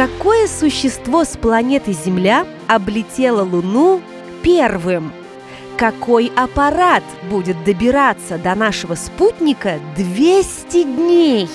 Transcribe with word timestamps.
Какое 0.00 0.46
существо 0.46 1.24
с 1.24 1.36
планеты 1.36 1.92
Земля 1.92 2.46
облетело 2.68 3.42
Луну 3.42 4.00
первым? 4.42 5.12
Какой 5.76 6.32
аппарат 6.36 7.02
будет 7.28 7.62
добираться 7.64 8.38
до 8.38 8.54
нашего 8.54 8.94
спутника 8.94 9.78
200 9.98 10.84
дней? 10.84 11.50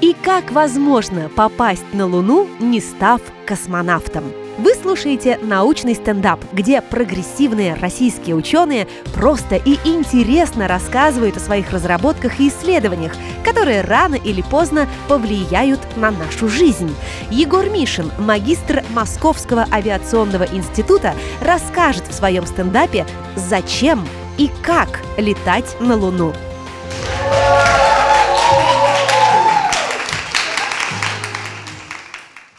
И 0.00 0.16
как 0.24 0.50
возможно 0.50 1.28
попасть 1.36 1.92
на 1.92 2.06
Луну, 2.06 2.48
не 2.58 2.80
став 2.80 3.20
космонавтом? 3.44 4.24
Вы 4.60 4.74
слушаете 4.74 5.38
«Научный 5.40 5.94
стендап», 5.94 6.38
где 6.52 6.82
прогрессивные 6.82 7.72
российские 7.72 8.36
ученые 8.36 8.86
просто 9.14 9.56
и 9.56 9.78
интересно 9.88 10.68
рассказывают 10.68 11.38
о 11.38 11.40
своих 11.40 11.70
разработках 11.70 12.38
и 12.38 12.48
исследованиях, 12.48 13.12
которые 13.42 13.80
рано 13.80 14.16
или 14.16 14.42
поздно 14.42 14.86
повлияют 15.08 15.80
на 15.96 16.10
нашу 16.10 16.50
жизнь. 16.50 16.94
Егор 17.30 17.70
Мишин, 17.70 18.12
магистр 18.18 18.84
Московского 18.90 19.66
авиационного 19.72 20.44
института, 20.44 21.14
расскажет 21.40 22.06
в 22.06 22.12
своем 22.12 22.44
стендапе, 22.44 23.06
зачем 23.36 24.06
и 24.36 24.50
как 24.62 25.00
летать 25.16 25.74
на 25.80 25.96
Луну. 25.96 26.34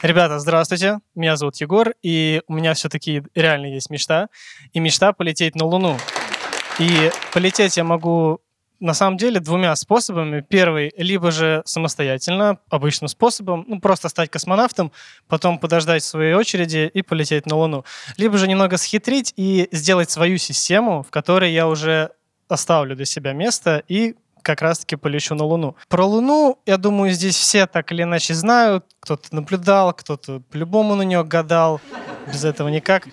Ребята, 0.02 0.40
здравствуйте. 0.40 0.98
Меня 1.14 1.36
зовут 1.36 1.58
Егор, 1.58 1.94
и 2.02 2.42
у 2.48 2.54
меня 2.54 2.74
все-таки 2.74 3.22
реально 3.36 3.68
есть 3.68 3.92
мечта. 3.92 4.30
И 4.74 4.80
мечта 4.80 5.14
полететь 5.14 5.54
на 5.54 5.66
Луну. 5.66 5.96
И 6.80 7.12
полететь 7.32 7.78
я 7.78 7.84
могу 7.84 8.42
на 8.80 8.96
самом 8.96 9.18
деле 9.18 9.40
двумя 9.40 9.76
способами. 9.76 10.42
Первый, 10.42 10.92
либо 10.98 11.30
же 11.30 11.62
самостоятельно, 11.66 12.58
обычным 12.72 13.10
способом, 13.10 13.64
ну, 13.68 13.80
просто 13.80 14.10
стать 14.10 14.32
космонавтом, 14.32 14.92
потом 15.28 15.60
подождать 15.60 16.04
своей 16.04 16.34
очереди 16.34 16.90
и 16.92 17.04
полететь 17.04 17.46
на 17.46 17.58
Луну. 17.58 17.86
Либо 18.18 18.40
же 18.40 18.48
немного 18.48 18.78
схитрить 18.78 19.34
и 19.38 19.70
сделать 19.72 20.10
свою 20.10 20.40
систему, 20.40 21.04
в 21.04 21.12
которой 21.12 21.54
я 21.54 21.68
уже 21.68 22.10
оставлю 22.48 22.96
для 22.96 23.06
себя 23.06 23.34
место 23.34 23.84
и 23.88 24.16
как 24.42 24.62
раз-таки 24.62 24.96
полечу 24.96 25.36
на 25.36 25.44
Луну. 25.44 25.76
Про 25.88 26.06
Луну, 26.06 26.60
я 26.66 26.78
думаю, 26.78 27.12
здесь 27.12 27.36
все 27.36 27.68
так 27.68 27.92
или 27.92 28.04
иначе 28.04 28.34
знают. 28.34 28.86
Кто-то 29.00 29.34
наблюдал, 29.36 29.94
кто-то 29.94 30.42
по-любому 30.52 30.96
на 30.96 31.04
нее 31.04 31.24
гадал. 31.24 31.82
Без 32.28 32.44
этого 32.44 32.70
никак. 32.70 33.08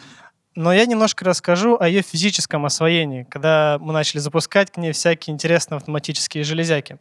Но 0.54 0.72
я 0.72 0.86
немножко 0.86 1.24
расскажу 1.24 1.76
о 1.78 1.86
ее 1.86 2.02
физическом 2.02 2.66
освоении, 2.66 3.22
когда 3.30 3.78
мы 3.80 3.92
начали 3.92 4.18
запускать 4.18 4.72
к 4.72 4.76
ней 4.76 4.92
всякие 4.92 5.32
интересные 5.32 5.76
автоматические 5.76 6.42
железяки. 6.42 6.98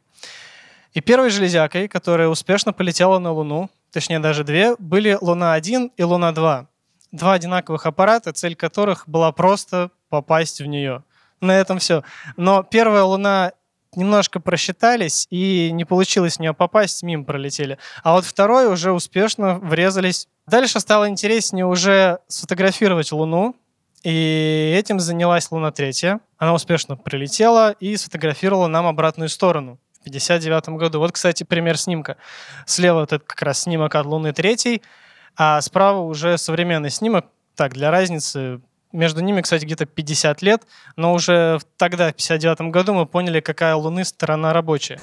И 0.94 1.02
первой 1.02 1.30
железякой, 1.30 1.88
которая 1.88 2.28
успешно 2.28 2.72
полетела 2.72 3.20
на 3.20 3.32
Луну, 3.32 3.70
точнее 3.92 4.20
даже 4.20 4.44
две, 4.44 4.76
были 4.78 5.18
Луна-1 5.20 5.92
и 5.98 6.04
Луна-2. 6.04 6.68
Два 7.12 7.34
одинаковых 7.34 7.86
аппарата, 7.86 8.32
цель 8.34 8.56
которых 8.56 9.08
была 9.08 9.32
просто 9.32 9.92
попасть 10.10 10.62
в 10.62 10.66
нее. 10.66 11.04
На 11.42 11.58
этом 11.58 11.80
все. 11.80 12.04
Но 12.36 12.64
первая 12.64 13.04
Луна 13.04 13.54
немножко 13.96 14.40
просчитались, 14.40 15.28
и 15.30 15.70
не 15.72 15.86
получилось 15.86 16.38
в 16.38 16.40
нее 16.40 16.54
попасть, 16.54 17.04
мимо 17.04 17.24
пролетели. 17.24 17.78
А 18.04 18.14
вот 18.14 18.26
второй 18.26 18.68
уже 18.68 18.92
успешно 18.92 19.60
врезались. 19.60 20.28
Дальше 20.48 20.80
стало 20.80 21.10
интереснее 21.10 21.66
уже 21.66 22.20
сфотографировать 22.28 23.12
Луну, 23.12 23.56
и 24.04 24.74
этим 24.78 25.00
занялась 25.00 25.52
Луна 25.52 25.72
третья. 25.72 26.20
Она 26.38 26.54
успешно 26.54 26.96
прилетела 26.96 27.72
и 27.72 27.98
сфотографировала 27.98 28.68
нам 28.68 28.86
обратную 28.86 29.30
сторону 29.30 29.80
в 30.00 30.04
59 30.04 30.70
году. 30.70 31.00
Вот, 31.00 31.12
кстати, 31.12 31.44
пример 31.44 31.78
снимка. 31.78 32.18
Слева 32.66 33.02
вот 33.02 33.14
это 33.14 33.26
как 33.26 33.42
раз 33.42 33.64
снимок 33.64 33.96
от 33.96 34.06
Луны 34.06 34.34
третьей, 34.34 34.82
а 35.36 35.60
справа 35.62 36.02
уже 36.02 36.38
современный 36.38 36.90
снимок. 36.90 37.26
Так, 37.56 37.74
для 37.74 37.90
разницы, 37.90 38.62
между 38.92 39.22
ними, 39.22 39.42
кстати, 39.42 39.66
где-то 39.66 39.86
50 39.86 40.42
лет, 40.42 40.64
но 40.96 41.14
уже 41.14 41.60
тогда, 41.78 42.12
в 42.12 42.16
59 42.16 42.72
году, 42.72 42.94
мы 42.94 43.06
поняли, 43.06 43.40
какая 43.40 43.76
у 43.76 43.80
Луны 43.80 44.06
сторона 44.06 44.54
рабочая. 44.54 45.00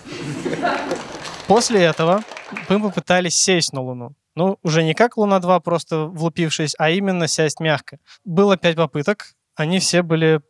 После 1.47 1.83
этого 1.83 2.23
мы 2.69 2.81
попытались 2.81 3.37
сесть 3.37 3.73
на 3.73 3.81
Луну. 3.81 4.15
Ну, 4.35 4.59
уже 4.63 4.83
не 4.83 4.95
как 4.95 5.17
Луна-2, 5.17 5.61
просто 5.61 6.07
влупившись, 6.07 6.75
а 6.79 6.91
именно 6.91 7.29
сесть 7.29 7.61
мягко. 7.61 7.99
Было 8.25 8.57
пять 8.57 8.77
попыток, 8.77 9.35
они 9.55 9.79
все 9.79 10.03
были, 10.03 10.41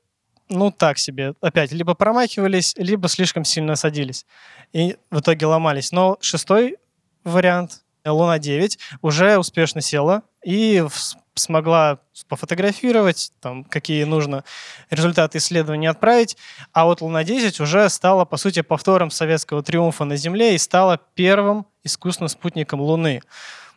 ну, 0.49 0.71
так 0.71 0.99
себе. 0.99 1.34
Опять, 1.41 1.72
либо 1.72 1.95
промахивались, 1.95 2.75
либо 2.77 3.09
слишком 3.09 3.45
сильно 3.45 3.77
садились. 3.77 4.25
И 4.72 4.97
в 5.11 5.21
итоге 5.21 5.47
ломались. 5.47 5.93
Но 5.93 6.16
шестой 6.21 6.78
вариант, 7.25 7.83
Луна-9, 8.06 8.78
уже 9.03 9.39
успешно 9.39 9.81
села 9.81 10.22
и 10.45 10.87
смогла 11.34 11.99
пофотографировать, 12.28 13.33
там, 13.41 13.65
какие 13.65 14.05
нужно 14.05 14.45
результаты 14.91 15.39
исследований 15.39 15.87
отправить. 15.87 16.37
А 16.72 16.84
вот 16.84 17.00
Луна-10 17.00 17.62
уже 17.62 17.89
стала, 17.89 18.25
по 18.25 18.37
сути, 18.37 18.62
повтором 18.62 19.11
советского 19.11 19.62
триумфа 19.62 20.05
на 20.05 20.17
Земле 20.17 20.55
и 20.55 20.59
стала 20.59 20.99
первым 21.15 21.67
искусственным 21.83 22.28
спутником 22.28 22.81
Луны. 22.81 23.21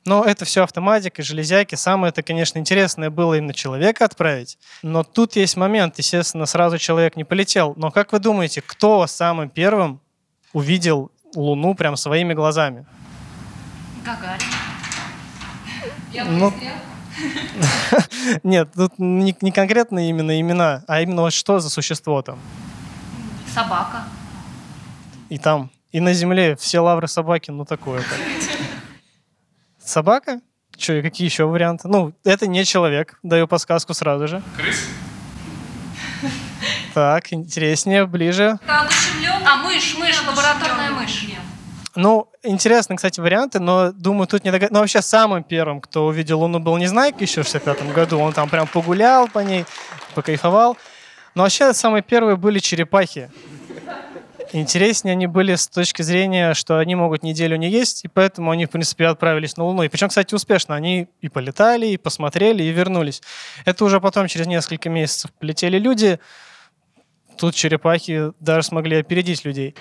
Но 0.06 0.24
это 0.24 0.46
все 0.46 0.64
автоматика, 0.64 1.22
железяки. 1.22 1.76
Самое 1.76 2.12
это, 2.12 2.24
конечно, 2.24 2.60
интересное 2.60 3.10
было 3.10 3.34
именно 3.34 3.54
человека 3.54 4.06
отправить. 4.06 4.58
Но 4.82 5.04
тут 5.04 5.36
есть 5.36 5.58
момент, 5.58 5.98
естественно, 5.98 6.46
сразу 6.46 6.78
человек 6.78 7.18
не 7.18 7.26
полетел. 7.26 7.74
Но 7.76 7.92
как 7.92 8.14
вы 8.14 8.20
думаете, 8.20 8.62
кто 8.62 9.06
самым 9.08 9.50
первым 9.50 10.00
увидел 10.54 11.12
Луну 11.36 11.76
прям 11.76 11.98
своими 11.98 12.34
глазами? 12.34 12.86
Гагарин. 14.06 14.48
Я 16.14 16.24
Ну, 16.24 16.54
Нет, 18.44 18.70
тут 18.76 19.00
не, 19.00 19.36
не 19.42 19.52
конкретно 19.52 20.08
именно 20.08 20.40
имена, 20.40 20.84
а 20.88 21.02
именно 21.02 21.24
вот 21.24 21.34
что 21.34 21.60
за 21.60 21.70
существо 21.70 22.22
там. 22.22 22.40
Собака. 23.54 24.04
И 25.30 25.38
там, 25.38 25.72
и 25.92 26.00
на 26.00 26.14
земле 26.14 26.56
все 26.56 26.80
лавры 26.80 27.08
собаки, 27.08 27.52
ну 27.52 27.66
такое-то. 27.66 28.16
Собака? 29.84 30.42
Че, 30.76 31.02
какие 31.02 31.28
еще 31.28 31.46
варианты? 31.46 31.88
Ну, 31.88 32.14
это 32.24 32.46
не 32.46 32.64
человек, 32.66 33.18
даю 33.24 33.48
подсказку 33.48 33.94
сразу 33.94 34.28
же. 34.28 34.44
Крыс? 34.56 34.86
Так, 36.94 37.34
интереснее, 37.34 38.06
ближе. 38.06 38.60
А 38.68 39.58
мышь, 39.64 39.96
мышь, 39.98 40.22
лабораторная 40.28 40.92
мышь. 40.92 41.26
Ну, 41.98 42.30
интересные, 42.44 42.96
кстати, 42.96 43.20
варианты, 43.20 43.60
но 43.60 43.92
думаю, 43.92 44.28
тут 44.28 44.44
не 44.44 44.52
догад... 44.52 44.70
Ну, 44.70 44.82
вообще, 44.82 45.02
самым 45.02 45.44
первым, 45.44 45.82
кто 45.82 46.06
увидел 46.06 46.42
Луну, 46.42 46.60
был 46.60 46.78
Незнайка 46.78 47.24
еще 47.24 47.42
в 47.42 47.46
65 47.46 47.92
году. 47.92 48.20
Он 48.20 48.34
там 48.34 48.50
прям 48.50 48.68
погулял 48.68 49.28
по 49.28 49.40
ней, 49.40 49.66
покайфовал. 50.14 50.78
Но 51.34 51.42
вообще, 51.42 51.74
самые 51.74 52.04
первые 52.04 52.36
были 52.36 52.60
черепахи. 52.60 53.32
Интереснее 54.54 55.14
они 55.14 55.26
были 55.26 55.56
с 55.56 55.68
точки 55.68 56.04
зрения, 56.04 56.54
что 56.54 56.78
они 56.78 56.94
могут 56.94 57.24
неделю 57.24 57.58
не 57.58 57.68
есть, 57.68 58.06
и 58.06 58.08
поэтому 58.08 58.52
они, 58.52 58.68
в 58.68 58.70
принципе, 58.70 59.08
отправились 59.08 59.58
на 59.58 59.64
Луну. 59.64 59.82
И 59.82 59.88
причем, 59.88 60.10
кстати, 60.10 60.36
успешно. 60.36 60.76
Они 60.76 61.08
и 61.22 61.30
полетали, 61.30 61.88
и 61.88 61.98
посмотрели, 61.98 62.62
и 62.62 62.70
вернулись. 62.70 63.24
Это 63.66 63.84
уже 63.84 64.00
потом, 64.00 64.28
через 64.28 64.46
несколько 64.46 64.92
месяцев, 64.92 65.32
полетели 65.40 65.80
люди. 65.80 66.20
Тут 67.40 67.56
черепахи 67.56 68.34
даже 68.40 68.68
смогли 68.68 68.98
опередить 68.98 69.46
людей 69.46 69.74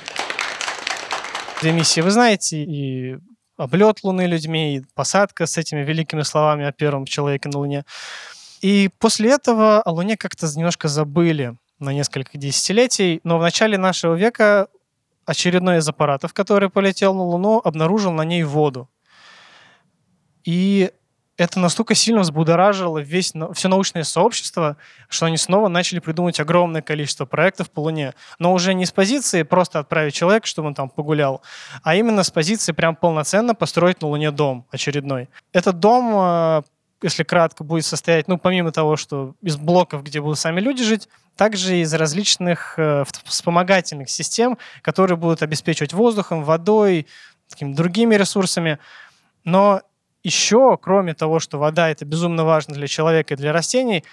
две 1.60 1.72
миссии 1.72 2.00
вы 2.00 2.10
знаете, 2.10 2.62
и 2.62 3.18
облет 3.56 4.02
Луны 4.02 4.26
людьми, 4.26 4.76
и 4.76 4.84
посадка 4.94 5.46
с 5.46 5.56
этими 5.56 5.80
великими 5.80 6.22
словами 6.22 6.66
о 6.66 6.72
первом 6.72 7.06
человеке 7.06 7.48
на 7.48 7.58
Луне. 7.58 7.84
И 8.60 8.90
после 8.98 9.32
этого 9.32 9.80
о 9.82 9.90
Луне 9.90 10.16
как-то 10.16 10.46
немножко 10.54 10.88
забыли 10.88 11.56
на 11.78 11.92
несколько 11.92 12.38
десятилетий, 12.38 13.20
но 13.24 13.38
в 13.38 13.42
начале 13.42 13.78
нашего 13.78 14.14
века 14.14 14.68
очередной 15.24 15.78
из 15.78 15.88
аппаратов, 15.88 16.32
который 16.32 16.70
полетел 16.70 17.14
на 17.14 17.22
Луну, 17.22 17.60
обнаружил 17.62 18.12
на 18.12 18.22
ней 18.22 18.44
воду. 18.44 18.88
И 20.44 20.92
это 21.36 21.60
настолько 21.60 21.94
сильно 21.94 22.20
взбудоражило 22.20 22.98
весь, 22.98 23.32
все 23.54 23.68
научное 23.68 24.04
сообщество, 24.04 24.76
что 25.08 25.26
они 25.26 25.36
снова 25.36 25.68
начали 25.68 25.98
придумывать 25.98 26.40
огромное 26.40 26.82
количество 26.82 27.26
проектов 27.26 27.70
по 27.70 27.80
Луне. 27.80 28.14
Но 28.38 28.52
уже 28.54 28.74
не 28.74 28.86
с 28.86 28.90
позиции 28.90 29.42
просто 29.42 29.78
отправить 29.78 30.14
человека, 30.14 30.46
чтобы 30.46 30.68
он 30.68 30.74
там 30.74 30.88
погулял, 30.88 31.42
а 31.82 31.94
именно 31.94 32.22
с 32.22 32.30
позиции 32.30 32.72
прям 32.72 32.96
полноценно 32.96 33.54
построить 33.54 34.00
на 34.00 34.08
Луне 34.08 34.30
дом 34.30 34.66
очередной. 34.70 35.28
Этот 35.52 35.78
дом, 35.78 36.12
э, 36.14 36.62
если 37.02 37.22
кратко, 37.22 37.64
будет 37.64 37.84
состоять, 37.84 38.28
ну, 38.28 38.38
помимо 38.38 38.72
того, 38.72 38.96
что 38.96 39.34
из 39.42 39.56
блоков, 39.56 40.02
где 40.04 40.20
будут 40.20 40.38
сами 40.38 40.60
люди 40.60 40.82
жить, 40.82 41.08
также 41.36 41.76
из 41.80 41.92
различных 41.92 42.78
э, 42.78 43.04
вспомогательных 43.24 44.08
систем, 44.08 44.56
которые 44.80 45.18
будут 45.18 45.42
обеспечивать 45.42 45.92
воздухом, 45.92 46.44
водой, 46.44 47.06
другими 47.60 48.14
ресурсами. 48.14 48.78
Но 49.44 49.82
еще, 50.26 50.76
кроме 50.76 51.14
того, 51.14 51.38
что 51.38 51.58
вода 51.58 51.88
это 51.88 52.04
безумно 52.04 52.44
важно 52.44 52.74
для 52.74 52.88
человека 52.88 53.34
и 53.34 53.36
для 53.36 53.52
растений, 53.52 54.04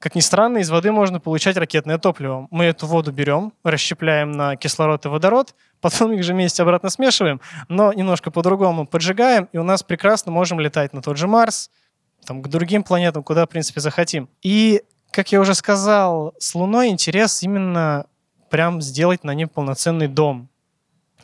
Как 0.00 0.14
ни 0.14 0.20
странно, 0.20 0.58
из 0.58 0.70
воды 0.70 0.90
можно 0.90 1.20
получать 1.20 1.56
ракетное 1.56 1.98
топливо. 1.98 2.46
Мы 2.50 2.64
эту 2.64 2.86
воду 2.86 3.12
берем, 3.12 3.52
расщепляем 3.62 4.32
на 4.32 4.56
кислород 4.56 5.06
и 5.06 5.08
водород, 5.08 5.54
потом 5.80 6.12
их 6.12 6.24
же 6.24 6.32
вместе 6.32 6.62
обратно 6.62 6.90
смешиваем, 6.90 7.40
но 7.68 7.92
немножко 7.92 8.30
по-другому 8.30 8.86
поджигаем, 8.86 9.48
и 9.52 9.58
у 9.58 9.62
нас 9.62 9.82
прекрасно 9.82 10.32
можем 10.32 10.60
летать 10.60 10.92
на 10.94 11.02
тот 11.02 11.16
же 11.16 11.26
Марс, 11.26 11.70
там, 12.26 12.42
к 12.42 12.48
другим 12.48 12.82
планетам, 12.82 13.22
куда, 13.22 13.44
в 13.44 13.48
принципе, 13.48 13.80
захотим. 13.80 14.28
И, 14.42 14.82
как 15.10 15.30
я 15.30 15.40
уже 15.40 15.54
сказал, 15.54 16.34
с 16.38 16.54
Луной 16.54 16.88
интерес 16.88 17.42
именно 17.42 18.06
прям 18.50 18.80
сделать 18.80 19.24
на 19.24 19.34
ней 19.34 19.46
полноценный 19.46 20.08
дом, 20.08 20.48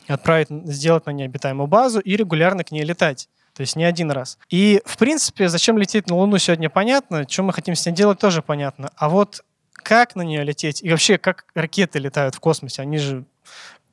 отправить, 0.07 0.49
сделать 0.65 1.05
на 1.05 1.11
ней 1.11 1.25
обитаемую 1.25 1.67
базу 1.67 1.99
и 1.99 2.15
регулярно 2.15 2.63
к 2.63 2.71
ней 2.71 2.83
летать. 2.83 3.27
То 3.61 3.63
есть 3.63 3.75
не 3.75 3.83
один 3.83 4.09
раз. 4.09 4.39
И, 4.49 4.81
в 4.85 4.97
принципе, 4.97 5.47
зачем 5.47 5.77
лететь 5.77 6.09
на 6.09 6.15
Луну 6.15 6.39
сегодня 6.39 6.67
понятно, 6.67 7.27
что 7.29 7.43
мы 7.43 7.53
хотим 7.53 7.75
с 7.75 7.85
ней 7.85 7.91
делать 7.91 8.17
тоже 8.17 8.41
понятно. 8.41 8.89
А 8.95 9.07
вот 9.07 9.43
как 9.75 10.15
на 10.15 10.23
нее 10.23 10.43
лететь 10.43 10.81
и 10.81 10.89
вообще 10.89 11.19
как 11.19 11.45
ракеты 11.53 11.99
летают 11.99 12.33
в 12.33 12.39
космосе, 12.39 12.81
они 12.81 12.97
же 12.97 13.23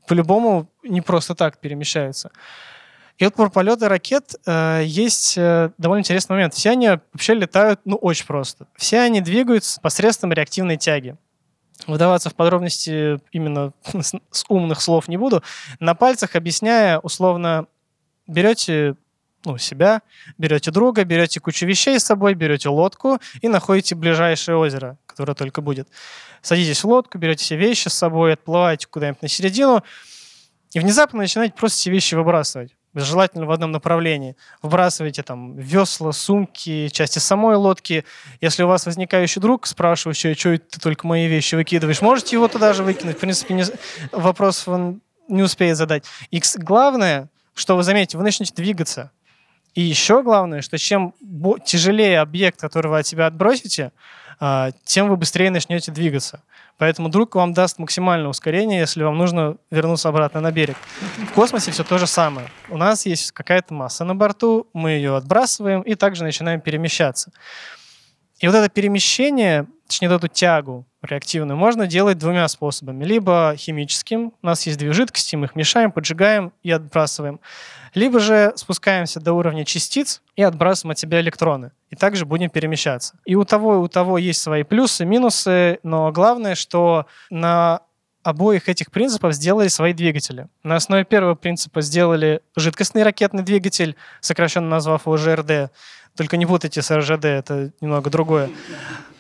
по-любому 0.07 0.71
не 0.83 1.03
просто 1.03 1.35
так 1.35 1.59
перемещаются. 1.59 2.31
И 3.19 3.25
вот 3.25 3.35
про 3.35 3.51
полеты 3.51 3.89
ракет 3.89 4.37
э, 4.47 4.85
есть 4.87 5.37
э, 5.37 5.69
довольно 5.77 6.01
интересный 6.01 6.33
момент. 6.33 6.55
Все 6.55 6.71
они 6.71 6.89
вообще 6.89 7.35
летают, 7.35 7.81
ну, 7.85 7.97
очень 7.97 8.25
просто. 8.25 8.69
Все 8.75 9.01
они 9.01 9.21
двигаются 9.21 9.83
посредством 9.83 10.33
реактивной 10.33 10.79
тяги. 10.79 11.15
Выдаваться 11.87 12.31
в 12.31 12.35
подробности 12.35 13.21
именно 13.33 13.75
с, 13.85 14.15
с 14.31 14.45
умных 14.49 14.81
слов 14.81 15.09
не 15.09 15.19
буду. 15.19 15.43
На 15.79 15.95
пальцах 15.95 16.37
объясняя, 16.37 17.01
условно, 17.01 17.67
берете 18.29 18.95
ну, 19.53 19.59
себя, 19.59 20.03
берете 20.37 20.71
друга, 20.71 21.05
берете 21.05 21.41
кучу 21.41 21.67
вещей 21.67 21.99
с 21.99 22.05
собой, 22.05 22.35
берете 22.35 22.69
лодку 22.69 23.19
и 23.41 23.49
находите 23.49 23.95
ближайшее 23.95 24.57
озеро, 24.57 24.99
которое 25.07 25.35
только 25.35 25.61
будет. 25.61 25.89
Садитесь 26.43 26.85
в 26.85 26.89
лодку, 26.89 27.19
берете 27.19 27.45
все 27.45 27.57
вещи 27.57 27.89
с 27.89 27.95
собой, 27.95 28.35
отплываете 28.35 28.87
куда-нибудь 28.87 29.23
на 29.23 29.29
середину, 29.29 29.83
и 30.73 30.81
внезапно 30.81 31.21
начинаете 31.21 31.55
просто 31.55 31.79
все 31.79 31.91
вещи 31.91 32.15
выбрасывать 32.15 32.75
желательно 32.95 33.47
в 33.47 33.51
одном 33.51 33.71
направлении. 33.71 34.37
Выбрасывайте 34.63 35.23
там 35.23 35.57
весла, 35.57 36.13
сумки, 36.13 36.89
части 36.89 37.19
самой 37.19 37.57
лодки. 37.57 38.05
Если 38.41 38.63
у 38.63 38.69
вас 38.69 38.87
возникающий 38.87 39.41
друг, 39.41 39.67
спрашивающий, 39.67 40.35
что 40.35 40.59
ты 40.59 40.81
только 40.81 41.07
мои 41.07 41.27
вещи 41.27 41.55
выкидываешь, 41.55 42.01
можете 42.03 42.37
его 42.37 42.49
туда 42.49 42.73
же 42.73 42.83
выкинуть. 42.83 43.17
В 43.17 43.21
принципе, 43.21 43.55
не, 43.55 43.65
вопрос 44.13 44.67
он 44.67 45.01
не 45.29 45.43
успеет 45.43 45.77
задать. 45.77 46.05
И 46.31 46.43
главное, 46.57 47.29
что 47.55 47.77
вы 47.77 47.83
заметите, 47.83 48.17
вы 48.19 48.25
начнете 48.25 48.55
двигаться. 48.55 49.11
И 49.79 49.83
еще 49.83 50.25
главное, 50.25 50.61
что 50.61 50.77
чем 50.77 51.15
тяжелее 51.65 52.19
объект, 52.19 52.61
который 52.61 52.89
вы 52.89 52.99
от 52.99 53.07
себя 53.07 53.29
отбросите, 53.29 53.93
а, 54.41 54.73
тем 54.85 55.09
вы 55.09 55.17
быстрее 55.17 55.51
начнете 55.51 55.93
двигаться. 55.93 56.43
Поэтому 56.79 57.09
друг 57.11 57.37
вам 57.37 57.53
даст 57.53 57.79
максимальное 57.79 58.29
ускорение, 58.29 58.81
если 58.81 59.05
вам 59.05 59.17
нужно 59.17 59.57
вернуться 59.71 60.09
обратно 60.09 60.41
на 60.41 60.51
берег. 60.51 60.75
В 61.31 61.33
космосе 61.33 61.71
все 61.71 61.85
то 61.85 61.97
же 61.97 62.09
самое. 62.09 62.49
У 62.71 62.77
нас 62.77 63.07
есть 63.07 63.31
какая-то 63.31 63.73
масса 63.73 64.05
на 64.05 64.17
борту, 64.17 64.67
мы 64.73 64.91
ее 64.91 65.15
отбрасываем 65.15 65.83
и 65.83 65.95
также 65.95 66.25
начинаем 66.25 66.61
перемещаться. 66.61 67.31
И 68.41 68.47
вот 68.47 68.55
это 68.55 68.69
перемещение, 68.69 69.67
точнее, 69.87 70.09
эту 70.09 70.29
тягу 70.29 70.87
реактивную, 71.03 71.57
можно 71.57 71.87
делать 71.87 72.19
двумя 72.19 72.47
способами. 72.49 73.05
Либо 73.05 73.55
химическим, 73.57 74.33
у 74.41 74.47
нас 74.47 74.67
есть 74.67 74.79
две 74.79 74.93
жидкости, 74.93 75.37
мы 75.37 75.47
их 75.47 75.57
мешаем, 75.57 75.93
поджигаем 75.93 76.53
и 76.63 76.71
отбрасываем. 76.71 77.41
Либо 77.95 78.21
же 78.21 78.53
спускаемся 78.57 79.21
до 79.21 79.33
уровня 79.33 79.65
частиц 79.65 80.23
и 80.37 80.43
отбрасываем 80.43 80.93
от 80.93 80.99
себя 80.99 81.21
электроны. 81.21 81.73
И 81.91 81.97
также 81.97 82.27
будем 82.27 82.51
перемещаться. 82.51 83.19
И 83.25 83.35
у 83.35 83.45
того, 83.45 83.77
и 83.77 83.79
у 83.79 83.89
того 83.89 84.19
есть 84.19 84.41
свои 84.41 84.63
плюсы, 84.63 85.05
минусы, 85.05 85.79
но 85.83 86.13
главное, 86.13 86.55
что 86.55 87.07
на 87.31 87.81
обоих 88.23 88.69
этих 88.69 88.91
принципов 88.91 89.33
сделали 89.33 89.69
свои 89.69 89.93
двигатели. 89.93 90.49
На 90.63 90.77
основе 90.77 91.05
первого 91.05 91.35
принципа 91.35 91.81
сделали 91.81 92.43
жидкостный 92.57 93.03
ракетный 93.03 93.43
двигатель, 93.43 93.97
сокращенно 94.21 94.69
назвав 94.69 95.07
его 95.07 95.17
ЖРД. 95.17 95.73
Только 96.19 96.37
не 96.37 96.47
путайте 96.47 96.83
с 96.83 96.91
РЖД, 96.91 97.27
это 97.27 97.71
немного 97.81 98.11
другое. 98.11 98.51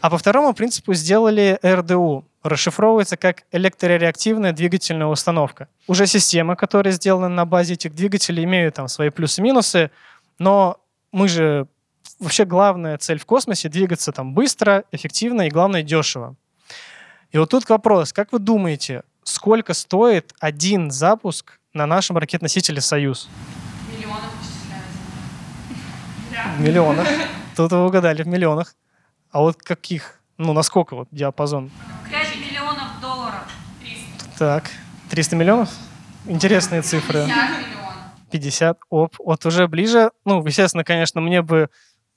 А 0.01 0.11
по 0.11 0.19
второму 0.19 0.53
принципу 0.53 0.95
сделали 0.95 1.57
РДУ. 1.65 2.25
Расшифровывается 2.43 3.17
как 3.17 3.45
электрореактивная 3.53 4.53
двигательная 4.53 5.07
установка. 5.07 5.69
Уже 5.87 6.09
система, 6.09 6.57
которая 6.57 6.93
сделана 6.93 7.29
на 7.29 7.45
базе 7.45 7.75
этих 7.75 7.95
двигателей, 7.95 8.43
имеют 8.43 8.75
там 8.75 8.89
свои 8.89 9.11
плюсы 9.11 9.41
и 9.41 9.45
минусы, 9.45 9.93
но 10.41 10.81
мы 11.13 11.29
же 11.29 11.69
вообще 12.19 12.45
главная 12.45 12.99
цель 12.99 13.21
в 13.21 13.27
космосе— 13.27 13.69
двигаться 13.71 14.11
там 14.11 14.35
быстро, 14.35 14.83
эффективно 14.91 15.43
и, 15.47 15.51
главное, 15.51 15.85
дешево. 15.85 16.35
И 17.31 17.39
вот 17.39 17.51
тут 17.51 17.69
вопрос. 17.69 18.13
Как 18.13 18.33
вы 18.33 18.41
думаете, 18.41 19.05
сколько 19.23 19.73
стоит 19.73 20.35
один 20.41 20.91
запуск 20.91 21.61
на 21.73 21.87
нашем 21.87 22.19
ракет-носителе 22.19 22.81
«Союз»? 22.81 23.29
Исчисляется. 26.39 26.63
Миллионов. 26.63 27.09
Тут 27.57 27.73
вы 27.73 27.87
угадали, 27.87 28.23
в 28.23 28.27
миллионах. 28.29 28.75
А 29.31 29.41
вот 29.41 29.57
каких? 29.63 30.21
Ну, 30.37 30.53
насколько 30.53 30.95
вот 30.95 31.09
диапазон? 31.11 31.71
5 32.11 32.37
миллионов 32.37 33.01
долларов. 33.01 33.43
300. 33.81 34.39
Так, 34.39 34.71
300 35.11 35.37
миллионов? 35.37 35.71
Интересные 36.27 36.83
цифры. 36.83 37.25
50 37.25 37.51
миллионов. 37.51 37.69
50, 38.31 38.79
оп, 38.91 39.15
вот 39.19 39.47
уже 39.47 39.67
ближе. 39.69 40.11
Ну, 40.25 40.45
естественно, 40.47 40.85
конечно, 40.85 41.21
мне 41.21 41.43
бы 41.43 41.71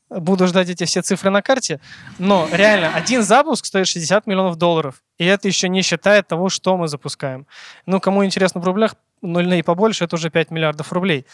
буду 0.09 0.45
ждать 0.47 0.69
эти 0.69 0.83
все 0.83 1.01
цифры 1.01 1.29
на 1.29 1.41
карте, 1.41 1.79
но 2.19 2.47
реально 2.51 2.93
один 2.93 3.23
запуск 3.23 3.65
стоит 3.65 3.87
60 3.87 4.27
миллионов 4.27 4.57
долларов, 4.57 5.01
и 5.17 5.25
это 5.25 5.47
еще 5.47 5.69
не 5.69 5.81
считая 5.81 6.21
того, 6.21 6.49
что 6.49 6.75
мы 6.75 6.89
запускаем. 6.89 7.47
Ну, 7.85 8.01
кому 8.01 8.25
интересно 8.25 8.59
в 8.59 8.65
рублях, 8.65 8.95
ну 9.21 9.39
и 9.39 9.61
побольше, 9.61 10.03
это 10.03 10.17
уже 10.17 10.29
5 10.29 10.51
миллиардов 10.51 10.91
рублей. 10.91 11.25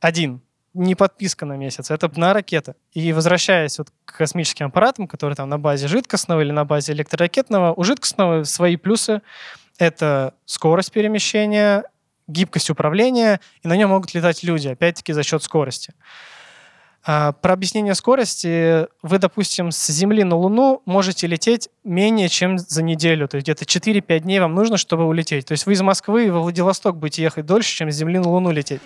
Один. 0.00 0.40
Не 0.74 0.94
подписка 0.96 1.46
на 1.46 1.56
месяц, 1.56 1.90
это 1.90 2.10
на 2.18 2.32
ракета. 2.34 2.74
И 2.92 3.12
возвращаясь 3.12 3.78
вот 3.78 3.88
к 4.04 4.18
космическим 4.18 4.66
аппаратам, 4.66 5.06
которые 5.06 5.36
там 5.36 5.48
на 5.48 5.58
базе 5.58 5.86
жидкостного 5.86 6.40
или 6.40 6.50
на 6.50 6.64
базе 6.64 6.92
электроракетного, 6.92 7.72
у 7.72 7.84
жидкостного 7.84 8.44
свои 8.44 8.76
плюсы. 8.76 9.22
Это 9.78 10.34
скорость 10.44 10.92
перемещения, 10.92 11.84
гибкость 12.26 12.70
управления, 12.70 13.40
и 13.62 13.68
на 13.68 13.76
нем 13.76 13.90
могут 13.90 14.14
летать 14.14 14.42
люди, 14.42 14.68
опять-таки 14.68 15.12
за 15.12 15.22
счет 15.22 15.42
скорости. 15.42 15.94
А, 17.06 17.32
про 17.32 17.52
объяснение 17.52 17.94
скорости. 17.94 18.86
Вы, 19.02 19.18
допустим, 19.18 19.70
с 19.70 19.86
Земли 19.88 20.24
на 20.24 20.36
Луну 20.36 20.80
можете 20.86 21.26
лететь 21.26 21.68
менее 21.84 22.30
чем 22.30 22.58
за 22.58 22.82
неделю. 22.82 23.28
То 23.28 23.36
есть 23.36 23.46
где-то 23.46 23.64
4-5 23.64 24.20
дней 24.20 24.40
вам 24.40 24.54
нужно, 24.54 24.78
чтобы 24.78 25.04
улететь. 25.04 25.46
То 25.46 25.52
есть 25.52 25.66
вы 25.66 25.74
из 25.74 25.82
Москвы 25.82 26.32
во 26.32 26.40
Владивосток 26.40 26.96
будете 26.96 27.22
ехать 27.22 27.44
дольше, 27.44 27.76
чем 27.76 27.90
с 27.90 27.94
Земли 27.94 28.18
на 28.18 28.30
Луну 28.30 28.50
лететь. 28.50 28.80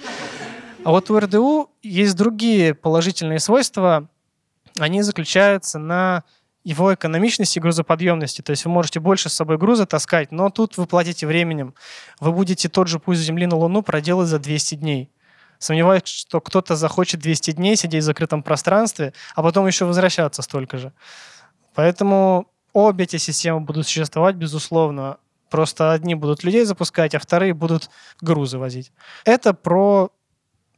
А 0.85 0.91
вот 0.91 1.11
у 1.11 1.19
РДУ 1.19 1.71
есть 1.83 2.17
другие 2.17 2.75
положительные 2.75 3.41
свойства. 3.41 4.09
Они 4.79 5.03
заключаются 5.03 5.79
на 5.79 6.25
его 6.65 6.93
экономичности 6.95 7.59
и 7.59 7.63
грузоподъемности. 7.63 8.43
То 8.43 8.51
есть 8.51 8.65
вы 8.65 8.71
можете 8.71 9.01
больше 9.01 9.29
с 9.29 9.35
собой 9.35 9.59
груза 9.59 9.87
таскать, 9.87 10.33
но 10.33 10.51
тут 10.51 10.77
вы 10.77 10.87
платите 10.87 11.27
временем. 11.27 11.75
Вы 12.21 12.33
будете 12.33 12.69
тот 12.69 12.89
же 12.89 12.99
путь 12.99 13.17
с 13.17 13.21
Земли 13.21 13.47
на 13.47 13.57
Луну 13.57 13.83
проделать 13.83 14.29
за 14.29 14.39
200 14.39 14.77
дней. 14.77 15.11
Сомневаюсь, 15.59 16.03
что 16.05 16.41
кто-то 16.41 16.77
захочет 16.77 17.21
200 17.21 17.53
дней 17.53 17.75
сидеть 17.75 18.03
в 18.03 18.07
закрытом 18.07 18.43
пространстве, 18.43 19.13
а 19.35 19.43
потом 19.43 19.67
еще 19.67 19.85
возвращаться 19.87 20.43
столько 20.43 20.79
же. 20.79 20.93
Поэтому 21.75 22.49
обе 22.73 23.05
эти 23.05 23.17
системы 23.17 23.61
будут 23.61 23.87
существовать, 23.87 24.37
безусловно. 24.37 25.19
Просто 25.51 25.93
одни 25.93 26.15
будут 26.15 26.45
людей 26.45 26.65
запускать, 26.65 27.15
а 27.15 27.19
вторые 27.19 27.55
будут 27.55 27.91
грузы 28.21 28.59
возить. 28.59 28.93
Это 29.25 29.55
про 29.55 30.11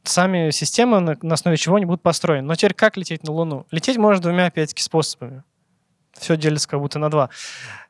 сами 0.03 0.49
системы, 0.51 1.17
на 1.21 1.33
основе 1.33 1.57
чего 1.57 1.75
они 1.75 1.85
будут 1.85 2.01
построены. 2.01 2.47
Но 2.47 2.55
теперь 2.55 2.73
как 2.73 2.97
лететь 2.97 3.23
на 3.23 3.31
Луну? 3.31 3.65
Лететь 3.71 3.97
можно 3.97 4.21
двумя, 4.21 4.47
опять-таки, 4.47 4.81
способами. 4.81 5.43
Все 6.13 6.35
делится 6.37 6.67
как 6.67 6.79
будто 6.79 6.99
на 6.99 7.09
два. 7.09 7.29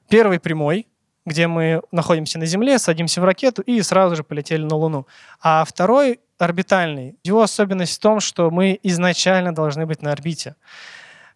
Первый 0.10 0.39
прямой, 0.39 0.88
где 1.25 1.48
мы 1.48 1.82
находимся 1.91 2.39
на 2.39 2.46
Земле, 2.46 2.80
садимся 2.80 3.22
в 3.22 3.24
ракету 3.24 3.62
и 3.62 3.82
сразу 3.82 4.15
же 4.15 4.24
полетели 4.24 4.63
на 4.63 4.75
Луну. 4.75 5.08
А 5.41 5.63
второй 5.65 6.20
орбитальный. 6.38 7.18
Его 7.24 7.41
особенность 7.41 7.96
в 7.96 8.00
том, 8.00 8.20
что 8.20 8.50
мы 8.50 8.80
изначально 8.84 9.53
должны 9.53 9.86
быть 9.86 10.01
на 10.01 10.12
орбите. 10.12 10.56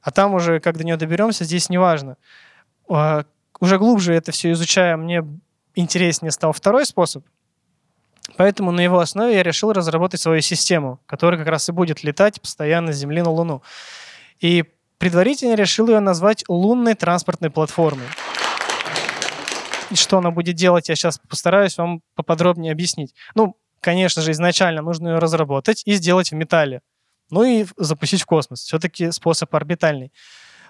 А 0.01 0.11
там 0.11 0.33
уже, 0.33 0.59
как 0.59 0.77
до 0.77 0.83
нее 0.83 0.97
доберемся, 0.97 1.45
здесь 1.45 1.69
не 1.69 1.77
важно. 1.77 2.17
А, 2.89 3.25
уже 3.59 3.77
глубже 3.77 4.13
это 4.13 4.31
все 4.31 4.51
изучая, 4.51 4.97
мне 4.97 5.23
интереснее 5.75 6.31
стал 6.31 6.53
второй 6.53 6.85
способ. 6.85 7.23
Поэтому 8.37 8.71
на 8.71 8.81
его 8.81 8.99
основе 8.99 9.35
я 9.35 9.43
решил 9.43 9.71
разработать 9.71 10.19
свою 10.19 10.41
систему, 10.41 10.99
которая 11.05 11.39
как 11.39 11.47
раз 11.47 11.69
и 11.69 11.71
будет 11.71 12.03
летать 12.03 12.41
постоянно 12.41 12.91
с 12.91 12.97
Земли 12.97 13.21
на 13.21 13.29
Луну. 13.29 13.61
И 14.39 14.65
предварительно 14.97 15.55
решил 15.55 15.87
ее 15.87 15.99
назвать 15.99 16.43
лунной 16.47 16.95
транспортной 16.95 17.49
платформой. 17.49 18.07
И 19.91 19.95
что 19.95 20.17
она 20.17 20.31
будет 20.31 20.55
делать, 20.55 20.89
я 20.89 20.95
сейчас 20.95 21.19
постараюсь 21.29 21.77
вам 21.77 22.01
поподробнее 22.15 22.71
объяснить. 22.71 23.13
Ну, 23.35 23.55
конечно 23.79 24.21
же, 24.21 24.31
изначально 24.31 24.81
нужно 24.81 25.09
ее 25.09 25.19
разработать 25.19 25.83
и 25.85 25.93
сделать 25.93 26.31
в 26.31 26.35
металле. 26.35 26.81
Ну 27.29 27.43
и 27.43 27.65
запустить 27.77 28.23
в 28.23 28.25
космос. 28.25 28.61
Все-таки 28.61 29.11
способ 29.11 29.53
орбитальный. 29.53 30.11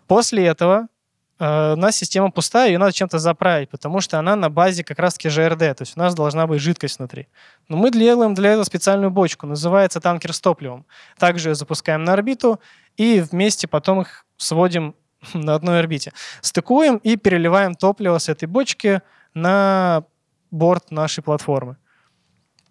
После 0.08 0.46
этого 0.46 0.88
у 1.38 1.76
нас 1.76 1.98
система 1.98 2.32
пустая, 2.32 2.70
ее 2.70 2.78
надо 2.78 2.94
чем-то 2.94 3.20
заправить, 3.20 3.70
потому 3.70 4.00
что 4.00 4.18
она 4.18 4.36
на 4.36 4.50
базе 4.50 4.84
как 4.84 5.00
раз-таки 5.00 5.28
ЖРД, 5.28 5.60
то 5.60 5.82
есть 5.82 5.98
у 5.98 6.00
нас 6.00 6.16
должна 6.16 6.48
быть 6.48 6.62
жидкость 6.62 7.00
внутри. 7.00 7.28
Но 7.68 7.76
мы 7.76 7.92
делаем 7.92 8.34
для 8.34 8.52
этого 8.52 8.64
специальную 8.64 9.12
бочку, 9.12 9.46
называется 9.46 10.00
танкер 10.00 10.34
с 10.34 10.40
топливом. 10.40 10.86
Также 11.18 11.50
ее 11.50 11.56
запускаем 11.56 12.04
на 12.06 12.14
орбиту 12.14 12.62
и 12.96 13.20
вместе 13.20 13.68
потом 13.68 14.02
их 14.02 14.26
сводим 14.38 14.96
на 15.34 15.56
одной 15.56 15.80
орбите. 15.80 16.14
Стыкуем 16.42 16.98
и 16.98 17.18
переливаем 17.18 17.76
топливо 17.76 18.18
с 18.18 18.30
этой 18.30 18.46
бочки 18.46 19.02
на 19.34 20.04
борт 20.52 20.92
нашей 20.92 21.22
платформы. 21.22 21.78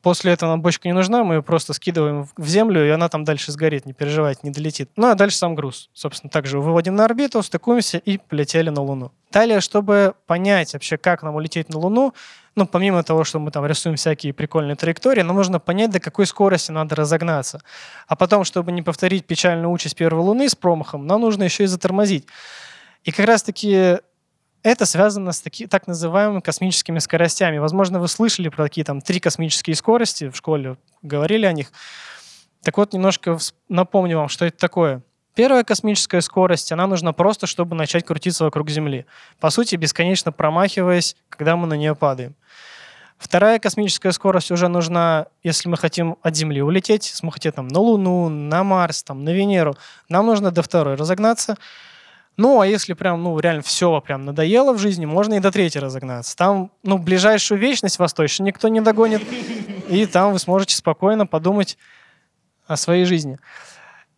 После 0.04 0.34
этого 0.34 0.50
нам 0.50 0.60
бочка 0.60 0.86
не 0.86 0.92
нужна, 0.92 1.24
мы 1.24 1.36
ее 1.36 1.42
просто 1.42 1.72
скидываем 1.72 2.28
в 2.36 2.46
землю, 2.46 2.86
и 2.86 2.90
она 2.90 3.08
там 3.08 3.24
дальше 3.24 3.52
сгорит, 3.52 3.86
не 3.86 3.94
переживайте, 3.94 4.40
не 4.42 4.50
долетит. 4.50 4.90
Ну, 4.96 5.08
а 5.08 5.14
дальше 5.14 5.38
сам 5.38 5.54
груз. 5.54 5.88
Собственно, 5.94 6.30
также 6.30 6.60
выводим 6.60 6.94
на 6.94 7.06
орбиту, 7.06 7.42
стыкуемся 7.42 7.96
и 7.96 8.18
полетели 8.18 8.68
на 8.68 8.82
Луну. 8.82 9.12
Далее, 9.32 9.62
чтобы 9.62 10.12
понять 10.26 10.74
вообще, 10.74 10.98
как 10.98 11.22
нам 11.22 11.36
улететь 11.36 11.70
на 11.70 11.78
Луну, 11.78 12.12
ну, 12.54 12.66
помимо 12.66 13.02
того, 13.02 13.24
что 13.24 13.38
мы 13.38 13.50
там 13.50 13.64
рисуем 13.64 13.96
всякие 13.96 14.34
прикольные 14.34 14.76
траектории, 14.76 15.22
нам 15.22 15.36
нужно 15.36 15.58
понять, 15.58 15.90
до 15.90 16.00
какой 16.00 16.26
скорости 16.26 16.70
надо 16.70 16.94
разогнаться. 16.96 17.62
А 18.06 18.14
потом, 18.14 18.44
чтобы 18.44 18.72
не 18.72 18.82
повторить 18.82 19.24
печальную 19.24 19.70
участь 19.70 19.96
первой 19.96 20.22
Луны 20.22 20.50
с 20.50 20.54
промахом, 20.54 21.06
нам 21.06 21.22
нужно 21.22 21.44
еще 21.44 21.64
и 21.64 21.66
затормозить. 21.66 22.26
И 23.04 23.10
как 23.10 23.24
раз-таки 23.26 24.00
это 24.64 24.86
связано 24.86 25.30
с 25.32 25.40
таки, 25.40 25.66
так 25.66 25.86
называемыми 25.86 26.40
космическими 26.40 26.98
скоростями. 26.98 27.58
Возможно, 27.58 28.00
вы 28.00 28.08
слышали 28.08 28.48
про 28.48 28.64
такие 28.64 28.82
там 28.82 29.02
три 29.02 29.20
космические 29.20 29.76
скорости 29.76 30.30
в 30.30 30.36
школе, 30.36 30.78
говорили 31.02 31.44
о 31.44 31.52
них. 31.52 31.70
Так 32.62 32.78
вот, 32.78 32.94
немножко 32.94 33.38
напомню 33.68 34.16
вам, 34.16 34.28
что 34.28 34.46
это 34.46 34.56
такое. 34.56 35.02
Первая 35.34 35.64
космическая 35.64 36.22
скорость, 36.22 36.72
она 36.72 36.86
нужна 36.86 37.12
просто, 37.12 37.46
чтобы 37.46 37.76
начать 37.76 38.06
крутиться 38.06 38.44
вокруг 38.44 38.70
Земли. 38.70 39.04
По 39.38 39.50
сути, 39.50 39.76
бесконечно 39.76 40.32
промахиваясь, 40.32 41.14
когда 41.28 41.56
мы 41.56 41.66
на 41.66 41.74
нее 41.74 41.94
падаем. 41.94 42.34
Вторая 43.18 43.58
космическая 43.58 44.12
скорость 44.12 44.50
уже 44.50 44.68
нужна, 44.68 45.26
если 45.42 45.68
мы 45.68 45.76
хотим 45.76 46.16
от 46.22 46.36
Земли 46.36 46.62
улететь, 46.62 47.08
если 47.10 47.26
мы 47.26 47.32
хотим 47.32 47.52
там, 47.52 47.68
на 47.68 47.80
Луну, 47.80 48.28
на 48.28 48.64
Марс, 48.64 49.02
там, 49.02 49.24
на 49.24 49.30
Венеру. 49.30 49.76
Нам 50.08 50.26
нужно 50.26 50.50
до 50.50 50.62
второй 50.62 50.94
разогнаться. 50.94 51.56
Ну, 52.36 52.60
а 52.60 52.66
если 52.66 52.94
прям, 52.94 53.22
ну, 53.22 53.38
реально 53.38 53.62
все 53.62 54.00
прям 54.00 54.24
надоело 54.24 54.72
в 54.72 54.78
жизни, 54.78 55.06
можно 55.06 55.34
и 55.34 55.40
до 55.40 55.52
третьей 55.52 55.80
разогнаться. 55.80 56.36
Там, 56.36 56.72
ну, 56.82 56.98
ближайшую 56.98 57.60
вечность 57.60 57.98
вас 57.98 58.12
точно 58.12 58.44
никто 58.44 58.68
не 58.68 58.80
догонит, 58.80 59.22
и 59.88 60.06
там 60.06 60.32
вы 60.32 60.38
сможете 60.38 60.74
спокойно 60.74 61.26
подумать 61.26 61.78
о 62.66 62.76
своей 62.76 63.04
жизни. 63.04 63.38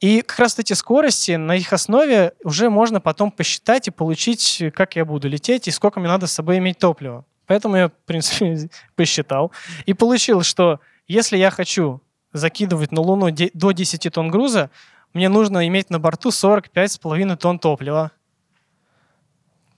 И 0.00 0.22
как 0.22 0.38
раз 0.38 0.58
эти 0.58 0.72
скорости, 0.74 1.32
на 1.32 1.56
их 1.56 1.72
основе 1.72 2.32
уже 2.44 2.70
можно 2.70 3.00
потом 3.00 3.30
посчитать 3.30 3.88
и 3.88 3.90
получить, 3.90 4.62
как 4.74 4.96
я 4.96 5.04
буду 5.04 5.28
лететь 5.28 5.68
и 5.68 5.70
сколько 5.70 6.00
мне 6.00 6.08
надо 6.08 6.26
с 6.26 6.32
собой 6.32 6.58
иметь 6.58 6.78
топлива. 6.78 7.24
Поэтому 7.46 7.76
я, 7.76 7.88
в 7.88 7.92
принципе, 8.06 8.68
посчитал 8.94 9.52
и 9.86 9.94
получил, 9.94 10.42
что 10.42 10.80
если 11.06 11.36
я 11.36 11.50
хочу 11.50 12.00
закидывать 12.32 12.92
на 12.92 13.00
Луну 13.00 13.30
до 13.30 13.72
10 13.72 14.12
тонн 14.12 14.30
груза, 14.30 14.70
мне 15.16 15.30
нужно 15.30 15.66
иметь 15.66 15.88
на 15.88 15.98
борту 15.98 16.28
45,5 16.28 17.36
тонн 17.36 17.58
топлива. 17.58 18.10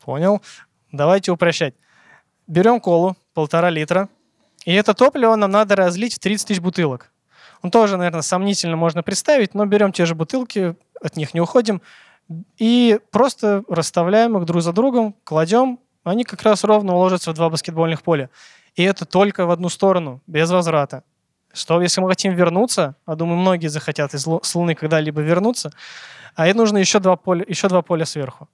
Понял? 0.05 0.43
Давайте 0.91 1.31
упрощать. 1.31 1.75
Берем 2.49 2.81
колу, 2.81 3.17
полтора 3.35 3.71
литра, 3.71 4.09
и 4.65 4.73
это 4.75 4.95
топливо 4.95 5.37
нам 5.37 5.53
надо 5.53 5.77
разлить 5.77 6.15
в 6.15 6.19
30 6.19 6.49
тысяч 6.49 6.61
бутылок. 6.61 7.13
Он 7.63 7.71
тоже, 7.71 7.97
наверное, 7.97 8.23
сомнительно 8.23 8.75
можно 8.75 9.05
представить, 9.05 9.55
но 9.55 9.65
берем 9.65 9.93
те 9.93 10.07
же 10.07 10.17
бутылки, 10.17 10.75
от 11.01 11.17
них 11.17 11.35
не 11.35 11.41
уходим, 11.41 11.83
и 12.57 12.99
просто 13.13 13.63
расставляем 13.69 14.37
их 14.39 14.45
друг 14.45 14.61
за 14.61 14.73
другом, 14.73 15.15
кладем, 15.23 15.79
они 16.03 16.25
как 16.25 16.43
раз 16.43 16.65
ровно 16.65 16.97
уложатся 16.97 17.31
в 17.31 17.35
два 17.35 17.49
баскетбольных 17.49 18.03
поля. 18.03 18.29
И 18.75 18.83
это 18.83 19.05
только 19.05 19.47
в 19.47 19.53
одну 19.53 19.69
сторону, 19.69 20.21
без 20.27 20.51
возврата. 20.51 21.05
Что 21.53 21.81
если 21.81 22.01
мы 22.01 22.09
хотим 22.09 22.35
вернуться, 22.35 22.97
а 23.07 23.15
думаю, 23.15 23.39
многие 23.39 23.69
захотят 23.69 24.15
из, 24.15 24.23
с 24.23 24.55
Луны 24.55 24.75
когда-либо 24.75 25.21
вернуться, 25.21 25.71
а 26.35 26.47
это 26.47 26.57
нужно 26.57 26.79
еще 26.79 26.99
два 27.01 27.17
поля, 27.17 27.45
еще 27.49 27.69
два 27.69 27.83
поля 27.83 28.05
сверху. 28.05 28.49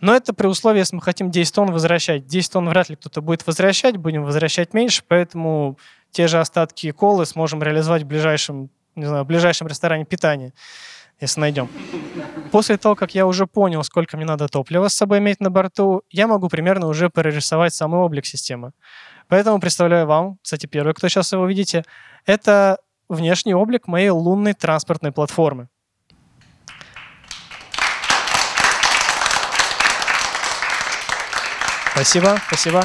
Но 0.00 0.14
это 0.14 0.34
при 0.34 0.46
условии, 0.46 0.80
если 0.80 0.96
мы 0.96 1.02
хотим 1.02 1.30
10 1.30 1.54
тонн 1.54 1.72
возвращать. 1.72 2.26
10 2.26 2.52
тонн 2.52 2.68
вряд 2.68 2.90
ли 2.90 2.96
кто-то 2.96 3.22
будет 3.22 3.46
возвращать, 3.46 3.96
будем 3.96 4.24
возвращать 4.24 4.74
меньше, 4.74 5.02
поэтому 5.06 5.78
те 6.10 6.28
же 6.28 6.38
остатки 6.40 6.90
колы 6.90 7.26
сможем 7.26 7.62
реализовать 7.62 8.02
в 8.02 8.06
ближайшем, 8.06 8.70
не 8.96 9.06
знаю, 9.06 9.24
в 9.24 9.26
ближайшем 9.26 9.66
ресторане 9.66 10.04
питания, 10.04 10.52
если 11.20 11.40
найдем. 11.40 11.68
После 12.52 12.76
того, 12.76 12.94
как 12.96 13.14
я 13.14 13.26
уже 13.26 13.46
понял, 13.46 13.82
сколько 13.82 14.16
мне 14.16 14.26
надо 14.26 14.46
топлива 14.46 14.88
с 14.88 14.94
собой 14.94 15.18
иметь 15.18 15.40
на 15.40 15.50
борту, 15.50 16.02
я 16.10 16.26
могу 16.26 16.48
примерно 16.48 16.86
уже 16.86 17.08
прорисовать 17.08 17.72
самый 17.72 18.00
облик 18.00 18.26
системы. 18.26 18.72
Поэтому 19.28 19.60
представляю 19.60 20.06
вам, 20.06 20.38
кстати, 20.42 20.66
первый, 20.66 20.94
кто 20.94 21.08
сейчас 21.08 21.32
его 21.32 21.46
видите, 21.46 21.84
это 22.26 22.78
внешний 23.08 23.54
облик 23.54 23.86
моей 23.86 24.10
лунной 24.10 24.54
транспортной 24.54 25.12
платформы. 25.12 25.68
Спасибо, 31.92 32.38
спасибо. 32.48 32.84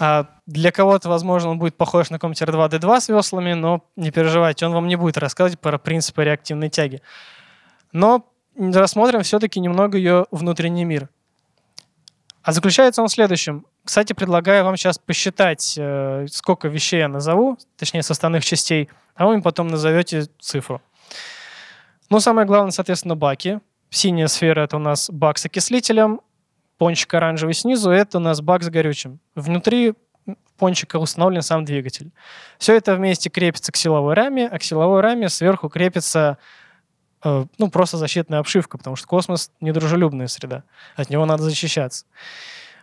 А 0.00 0.26
для 0.46 0.72
кого-то, 0.72 1.08
возможно, 1.08 1.50
он 1.50 1.58
будет 1.58 1.76
похож 1.76 2.10
на 2.10 2.18
какой-нибудь 2.18 2.42
R2-D2 2.42 3.00
с 3.00 3.08
веслами, 3.08 3.52
но 3.52 3.84
не 3.94 4.10
переживайте, 4.10 4.66
он 4.66 4.72
вам 4.72 4.88
не 4.88 4.96
будет 4.96 5.16
рассказывать 5.16 5.60
про 5.60 5.78
принципы 5.78 6.24
реактивной 6.24 6.70
тяги. 6.70 7.02
Но 7.92 8.26
рассмотрим 8.56 9.22
все-таки 9.22 9.60
немного 9.60 9.96
ее 9.96 10.26
внутренний 10.32 10.84
мир. 10.84 11.08
А 12.42 12.52
заключается 12.52 13.02
он 13.02 13.08
в 13.08 13.12
следующем. 13.12 13.66
Кстати, 13.90 14.12
предлагаю 14.12 14.64
вам 14.64 14.76
сейчас 14.76 15.00
посчитать, 15.00 15.74
э, 15.76 16.24
сколько 16.30 16.68
вещей 16.68 16.98
я 16.98 17.08
назову, 17.08 17.58
точнее, 17.76 18.04
составных 18.04 18.44
частей, 18.44 18.88
а 19.16 19.26
вы 19.26 19.42
потом 19.42 19.66
назовете 19.66 20.26
цифру. 20.38 20.80
Ну, 22.08 22.20
самое 22.20 22.46
главное, 22.46 22.70
соответственно, 22.70 23.16
баки. 23.16 23.58
Синяя 23.90 24.28
сфера— 24.28 24.60
это 24.62 24.76
у 24.76 24.78
нас 24.78 25.10
бак 25.10 25.38
с 25.38 25.46
окислителем, 25.46 26.20
пончик 26.78 27.12
оранжевый 27.14 27.52
снизу— 27.52 27.90
это 27.90 28.18
у 28.18 28.20
нас 28.20 28.40
бак 28.40 28.62
с 28.62 28.68
горючим. 28.68 29.18
Внутри 29.34 29.94
пончика 30.56 31.00
установлен 31.00 31.42
сам 31.42 31.64
двигатель. 31.64 32.12
Все 32.58 32.76
это 32.76 32.94
вместе 32.94 33.28
крепится 33.28 33.72
к 33.72 33.76
силовой 33.76 34.14
раме, 34.14 34.46
а 34.46 34.60
к 34.60 34.62
силовой 34.62 35.00
раме 35.00 35.28
сверху 35.28 35.68
крепится 35.68 36.38
э, 37.24 37.44
ну, 37.58 37.70
просто 37.70 37.96
защитная 37.96 38.38
обшивка, 38.38 38.78
потому 38.78 38.94
что 38.94 39.08
космос— 39.08 39.50
недружелюбная 39.60 40.28
среда. 40.28 40.62
От 40.94 41.10
него 41.10 41.26
надо 41.26 41.42
защищаться. 41.42 42.04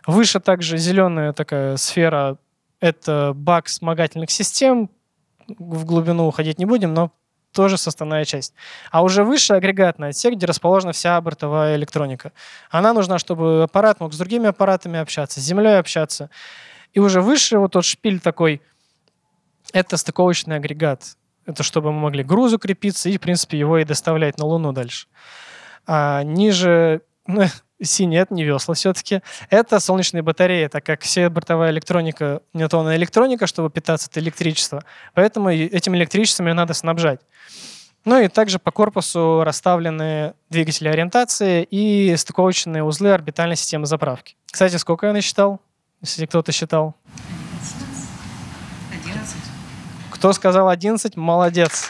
Выше 0.06 0.40
также 0.40 0.78
зеленая 0.78 1.32
такая 1.32 1.76
сфера— 1.76 2.38
это 2.80 3.32
бак 3.34 3.66
вспомогательных 3.66 4.30
систем. 4.30 4.90
В 5.46 5.84
глубину 5.84 6.26
уходить 6.26 6.58
не 6.58 6.66
будем, 6.66 6.94
но 6.94 7.12
тоже 7.52 7.78
составная 7.78 8.24
часть. 8.24 8.54
А 8.90 9.02
уже 9.02 9.24
выше 9.24 9.54
агрегатный 9.54 10.08
отсек, 10.08 10.34
где 10.34 10.46
расположена 10.46 10.92
вся 10.92 11.20
бортовая 11.20 11.76
электроника. 11.76 12.32
Она 12.70 12.92
нужна, 12.92 13.18
чтобы 13.18 13.62
аппарат 13.64 14.00
мог 14.00 14.12
с 14.12 14.18
другими 14.18 14.48
аппаратами 14.48 14.98
общаться, 14.98 15.40
с 15.40 15.44
Землей 15.44 15.78
общаться. 15.78 16.30
И 16.92 17.00
уже 17.00 17.20
выше 17.20 17.58
вот 17.58 17.72
тот 17.72 17.84
шпиль 17.84 18.20
такой— 18.20 18.62
это 19.72 19.96
стыковочный 19.96 20.56
агрегат. 20.56 21.16
Это 21.46 21.62
чтобы 21.62 21.92
мы 21.92 22.00
могли 22.00 22.22
грузу 22.22 22.58
крепиться 22.58 23.08
и, 23.08 23.16
в 23.16 23.20
принципе, 23.20 23.58
его 23.58 23.78
и 23.78 23.84
доставлять 23.84 24.38
на 24.38 24.44
Луну 24.44 24.72
дальше. 24.72 25.08
А 25.86 26.22
ниже 26.22 27.00
ну, 27.28 27.44
синий, 27.82 28.16
это 28.16 28.34
не 28.34 28.42
весла 28.42 28.74
все-таки. 28.74 29.20
Это 29.50 29.78
солнечные 29.78 30.22
батареи, 30.22 30.66
так 30.66 30.84
как 30.84 31.02
вся 31.02 31.30
бортовая 31.30 31.70
электроника, 31.70 32.42
нейтронная 32.52 32.96
электроника, 32.96 33.46
чтобы 33.46 33.70
питаться 33.70 34.08
от 34.10 34.18
электричества. 34.18 34.82
Поэтому 35.14 35.50
этим 35.50 35.94
электричеством 35.94 36.48
ее 36.48 36.54
надо 36.54 36.74
снабжать. 36.74 37.20
Ну 38.04 38.18
и 38.18 38.28
также 38.28 38.58
по 38.58 38.70
корпусу 38.70 39.42
расставлены 39.44 40.32
двигатели 40.48 40.88
ориентации 40.88 41.62
и 41.70 42.16
стыковочные 42.16 42.82
узлы 42.82 43.10
орбитальной 43.10 43.56
системы 43.56 43.86
заправки. 43.86 44.36
Кстати, 44.50 44.76
сколько 44.76 45.06
я 45.06 45.12
насчитал, 45.12 45.60
если 46.00 46.24
кто-то 46.26 46.50
считал? 46.50 46.94
11. 48.92 49.36
Кто 50.10 50.32
сказал 50.32 50.68
11? 50.68 51.16
Молодец. 51.16 51.88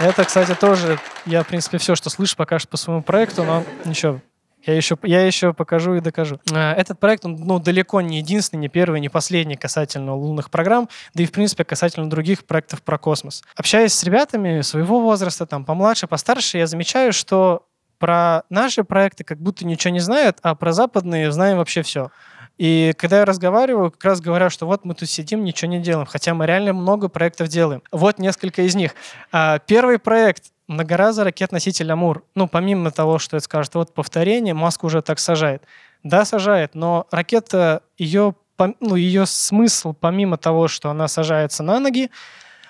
Это, 0.00 0.24
кстати, 0.24 0.54
тоже, 0.54 0.98
я, 1.26 1.42
в 1.42 1.48
принципе, 1.48 1.76
все, 1.76 1.94
что 1.96 2.08
слышу 2.08 2.36
пока 2.36 2.58
что 2.58 2.68
по 2.68 2.76
своему 2.76 3.02
проекту, 3.02 3.42
но 3.42 3.64
ничего, 3.84 4.20
я 4.68 4.76
еще, 4.76 4.96
я 5.02 5.26
еще 5.26 5.52
покажу 5.54 5.94
и 5.94 6.00
докажу. 6.00 6.40
Э, 6.52 6.72
этот 6.72 7.00
проект, 7.00 7.24
он 7.24 7.36
ну, 7.36 7.58
далеко 7.58 8.00
не 8.00 8.18
единственный, 8.18 8.60
не 8.60 8.68
первый, 8.68 9.00
не 9.00 9.08
последний 9.08 9.56
касательно 9.56 10.14
лунных 10.14 10.50
программ, 10.50 10.88
да 11.14 11.22
и, 11.22 11.26
в 11.26 11.32
принципе, 11.32 11.64
касательно 11.64 12.10
других 12.10 12.44
проектов 12.44 12.82
про 12.82 12.98
космос. 12.98 13.42
Общаясь 13.56 13.94
с 13.94 14.04
ребятами 14.04 14.60
своего 14.60 15.00
возраста, 15.00 15.46
там, 15.46 15.64
помладше, 15.64 16.06
постарше, 16.06 16.58
я 16.58 16.66
замечаю, 16.66 17.12
что 17.12 17.66
про 17.98 18.42
наши 18.50 18.84
проекты 18.84 19.24
как 19.24 19.38
будто 19.38 19.66
ничего 19.66 19.92
не 19.92 20.00
знают, 20.00 20.38
а 20.42 20.54
про 20.54 20.72
западные 20.72 21.32
знаем 21.32 21.56
вообще 21.56 21.82
все. 21.82 22.10
И 22.58 22.92
когда 22.98 23.20
я 23.20 23.24
разговариваю, 23.24 23.92
как 23.92 24.04
раз 24.04 24.20
говорю, 24.20 24.50
что 24.50 24.66
вот 24.66 24.84
мы 24.84 24.94
тут 24.94 25.08
сидим, 25.08 25.44
ничего 25.44 25.70
не 25.70 25.78
делаем, 25.78 26.06
хотя 26.06 26.34
мы 26.34 26.44
реально 26.44 26.72
много 26.72 27.08
проектов 27.08 27.48
делаем. 27.48 27.82
Вот 27.92 28.18
несколько 28.18 28.62
из 28.62 28.74
них. 28.74 28.94
А, 29.30 29.60
первый 29.60 29.98
проект 29.98 30.52
многоразовый 30.68 31.26
ракет-носитель 31.26 31.90
«Амур». 31.90 32.24
Ну, 32.34 32.46
помимо 32.46 32.90
того, 32.90 33.18
что 33.18 33.36
это 33.36 33.44
скажет, 33.44 33.74
вот 33.74 33.92
повторение, 33.92 34.54
Маск 34.54 34.84
уже 34.84 35.02
так 35.02 35.18
сажает. 35.18 35.62
Да, 36.04 36.24
сажает, 36.24 36.74
но 36.74 37.06
ракета, 37.10 37.82
ее, 37.96 38.34
ну, 38.58 38.94
ее 38.94 39.26
смысл, 39.26 39.94
помимо 39.98 40.36
того, 40.36 40.68
что 40.68 40.90
она 40.90 41.08
сажается 41.08 41.62
на 41.62 41.80
ноги, 41.80 42.10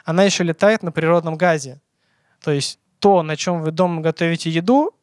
она 0.04 0.22
еще 0.22 0.44
летает 0.44 0.82
на 0.82 0.92
природном 0.92 1.36
газе. 1.36 1.80
То 2.42 2.52
есть 2.52 2.78
то, 3.00 3.22
на 3.22 3.36
чем 3.36 3.60
вы 3.60 3.70
дома 3.70 4.00
готовите 4.00 4.48
еду, 4.48 4.94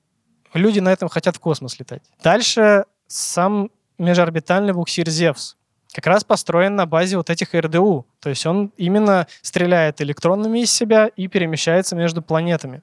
люди 0.53 0.79
на 0.79 0.91
этом 0.91 1.09
хотят 1.09 1.35
в 1.35 1.39
космос 1.39 1.77
летать. 1.79 2.01
Дальше 2.23 2.85
сам 3.07 3.69
межорбитальный 3.97 4.73
буксир 4.73 5.09
«Зевс» 5.09 5.57
как 5.95 6.07
раз 6.07 6.25
построен 6.25 6.75
на 6.75 6.85
базе 6.85 7.15
вот 7.15 7.29
этих 7.29 7.53
РДУ. 7.53 8.05
То 8.19 8.29
есть 8.29 8.45
он 8.45 8.73
именно 8.75 9.27
стреляет 9.41 10.01
электронами 10.01 10.59
из 10.59 10.71
себя 10.71 11.07
и 11.07 11.29
перемещается 11.29 11.95
между 11.95 12.21
планетами. 12.21 12.81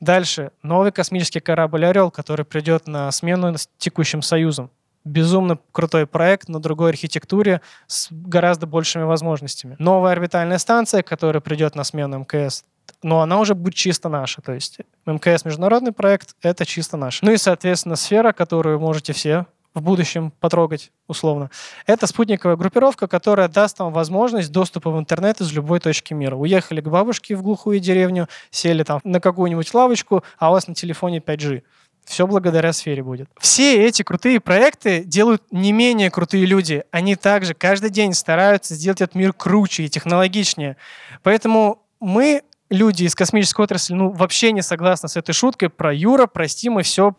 Дальше. 0.00 0.50
Новый 0.62 0.92
космический 0.92 1.40
корабль 1.40 1.86
«Орел», 1.86 2.10
который 2.10 2.44
придет 2.44 2.86
на 2.86 3.10
смену 3.10 3.56
с 3.56 3.70
текущим 3.78 4.20
Союзом. 4.20 4.70
Безумно 5.06 5.58
крутой 5.72 6.06
проект 6.06 6.50
на 6.50 6.60
другой 6.60 6.90
архитектуре 6.90 7.62
с 7.86 8.08
гораздо 8.10 8.66
большими 8.66 9.04
возможностями. 9.04 9.76
Новая 9.78 10.12
орбитальная 10.12 10.58
станция, 10.58 11.02
которая 11.02 11.40
придет 11.40 11.74
на 11.74 11.84
смену 11.84 12.18
МКС, 12.18 12.64
но 13.02 13.22
она 13.22 13.38
уже 13.38 13.54
будет 13.54 13.76
чисто 13.76 14.10
наша. 14.10 14.42
То 14.42 14.52
есть 14.52 14.78
МКС 15.06 15.46
международный 15.46 15.92
проект— 15.92 16.36
это 16.42 16.66
чисто 16.66 16.98
наш. 16.98 17.22
Ну 17.22 17.30
и, 17.30 17.38
соответственно, 17.38 17.96
сфера, 17.96 18.32
которую 18.32 18.78
можете 18.78 19.14
все 19.14 19.46
в 19.74 19.82
будущем 19.82 20.32
потрогать, 20.40 20.92
условно. 21.08 21.50
Это 21.86 22.06
спутниковая 22.06 22.56
группировка, 22.56 23.08
которая 23.08 23.48
даст 23.48 23.80
вам 23.80 23.92
возможность 23.92 24.52
доступа 24.52 24.90
в 24.90 24.98
интернет 24.98 25.40
из 25.40 25.52
любой 25.52 25.80
точки 25.80 26.14
мира. 26.14 26.36
Уехали 26.36 26.80
к 26.80 26.88
бабушке 26.88 27.34
в 27.34 27.42
глухую 27.42 27.80
деревню, 27.80 28.28
сели 28.50 28.84
там 28.84 29.00
на 29.04 29.20
какую-нибудь 29.20 29.72
лавочку, 29.74 30.22
а 30.38 30.50
у 30.50 30.52
вас 30.52 30.68
на 30.68 30.74
телефоне 30.74 31.18
5G. 31.18 31.62
Все 32.04 32.26
благодаря 32.26 32.72
сфере 32.72 33.02
будет. 33.02 33.28
Все 33.38 33.82
эти 33.86 34.02
крутые 34.02 34.38
проекты 34.38 35.04
делают 35.04 35.42
не 35.50 35.72
менее 35.72 36.10
крутые 36.10 36.44
люди. 36.44 36.84
Они 36.90 37.16
также 37.16 37.54
каждый 37.54 37.90
день 37.90 38.12
стараются 38.12 38.74
сделать 38.74 39.00
этот 39.00 39.14
мир 39.14 39.32
круче 39.32 39.84
и 39.84 39.88
технологичнее. 39.88 40.76
Поэтому 41.22 41.82
мы 42.00 42.42
люди 42.68 43.04
из 43.04 43.14
космической 43.14 43.62
отрасли 43.62 43.94
ну, 43.94 44.10
вообще 44.10 44.52
не 44.52 44.62
согласны 44.62 45.08
с 45.08 45.16
этой 45.16 45.32
шуткой 45.32 45.70
про 45.70 45.94
Юра, 45.94 46.26
прости, 46.26 46.68
мы 46.68 46.82
все 46.82 47.14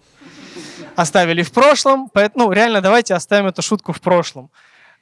оставили 0.95 1.43
в 1.43 1.51
прошлом. 1.51 2.09
Поэтому, 2.09 2.45
ну, 2.45 2.51
реально, 2.51 2.81
давайте 2.81 3.13
оставим 3.13 3.47
эту 3.47 3.61
шутку 3.61 3.93
в 3.93 4.01
прошлом. 4.01 4.49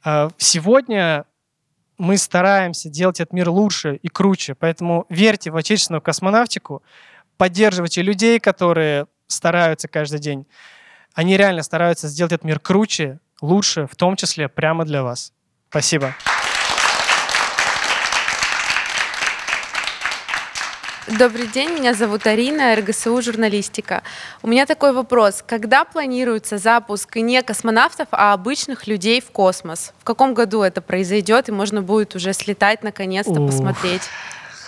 А, 0.03 0.29
сегодня 0.37 1.25
мы 1.97 2.17
стараемся 2.17 2.89
делать 2.89 3.19
этот 3.19 3.33
мир 3.33 3.49
лучше 3.49 3.95
и 3.95 4.07
круче. 4.07 4.55
Поэтому 4.55 5.05
верьте 5.09 5.51
в 5.51 5.55
отечественную 5.55 6.01
космонавтику, 6.01 6.83
поддерживайте 7.37 8.01
людей, 8.01 8.39
которые 8.39 9.07
стараются 9.27 9.87
каждый 9.87 10.19
день. 10.19 10.45
Они 11.13 11.37
реально 11.37 11.63
стараются 11.63 12.07
сделать 12.07 12.33
этот 12.33 12.45
мир 12.45 12.59
круче, 12.59 13.19
лучше, 13.41 13.87
в 13.87 13.95
том 13.95 14.15
числе 14.15 14.49
прямо 14.49 14.85
для 14.85 15.03
вас. 15.03 15.33
Спасибо. 15.69 16.13
Добрый 21.07 21.47
день, 21.47 21.71
меня 21.71 21.93
зовут 21.93 22.25
Арина, 22.27 22.73
РГСУ 22.77 23.21
журналистика. 23.21 24.03
У 24.41 24.47
меня 24.47 24.65
такой 24.65 24.93
вопрос. 24.93 25.43
Когда 25.45 25.83
планируется 25.83 26.57
запуск 26.57 27.17
не 27.17 27.41
космонавтов, 27.41 28.07
а 28.11 28.31
обычных 28.31 28.87
людей 28.87 29.19
в 29.19 29.29
космос? 29.31 29.93
В 29.99 30.05
каком 30.05 30.33
году 30.33 30.61
это 30.61 30.81
произойдет, 30.81 31.49
и 31.49 31.51
можно 31.51 31.81
будет 31.81 32.15
уже 32.15 32.31
слетать 32.31 32.83
наконец-то, 32.83 33.33
Ух. 33.33 33.47
посмотреть? 33.47 34.03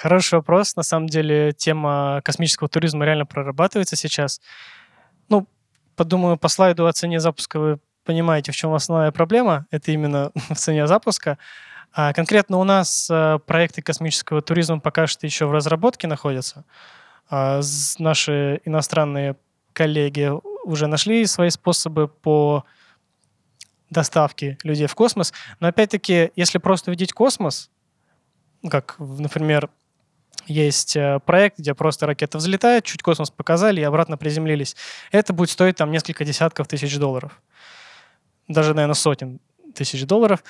Хороший 0.01 0.35
вопрос. 0.35 0.75
На 0.75 0.83
самом 0.83 1.07
деле 1.07 1.53
тема 1.53 2.19
космического 2.25 2.67
туризма 2.67 3.05
реально 3.05 3.25
прорабатывается 3.25 3.95
сейчас. 3.95 4.41
Ну, 5.29 5.47
подумаю, 5.95 6.35
по 6.35 6.49
слайду 6.49 6.85
о 6.85 6.91
цене 6.91 7.21
запуска 7.21 7.59
вы 7.59 7.79
понимаете, 8.03 8.51
в 8.51 8.55
чем 8.57 8.73
основная 8.73 9.11
проблема. 9.13 9.67
Это 9.71 9.93
именно 9.93 10.31
в 10.49 10.55
цене 10.55 10.85
запуска. 10.85 11.37
А 11.97 12.11
конкретно 12.11 12.57
у 12.57 12.65
нас 12.65 13.07
э, 13.09 13.39
проекты 13.45 13.81
космического 13.81 14.41
туризма 14.41 14.81
пока 14.81 15.07
что 15.07 15.25
еще 15.25 15.45
в 15.45 15.53
разработке 15.53 16.07
находятся. 16.07 16.65
А 17.29 17.61
наши 17.97 18.59
иностранные 18.65 19.37
коллеги 19.71 20.29
уже 20.65 20.87
нашли 20.87 21.25
свои 21.25 21.49
способы 21.49 22.09
по 22.09 22.65
доставке 23.89 24.57
людей 24.63 24.87
в 24.87 24.95
космос. 24.95 25.31
Но 25.61 25.69
опять-таки, 25.69 26.31
если 26.35 26.57
просто 26.57 26.91
видеть 26.91 27.13
космос, 27.13 27.71
как, 28.69 28.95
например, 28.99 29.69
есть 30.47 30.97
э, 30.97 31.21
проект, 31.25 31.59
где 31.59 31.73
просто 31.73 32.07
ракета 32.07 32.39
взлетает, 32.39 32.83
чуть 32.83 33.03
космос 33.03 33.31
показали 33.31 33.79
и 33.79 33.85
обратно 33.85 34.17
приземлились. 34.17 34.75
Это 35.13 35.31
будет 35.31 35.49
стоить 35.49 35.77
там 35.77 35.91
несколько 35.91 36.25
десятков 36.25 36.67
тысяч 36.67 36.97
долларов. 36.97 37.41
Даже, 38.49 38.73
наверное, 38.73 38.95
сотен 38.95 39.39
тысяч 39.73 40.05
долларов. 40.05 40.43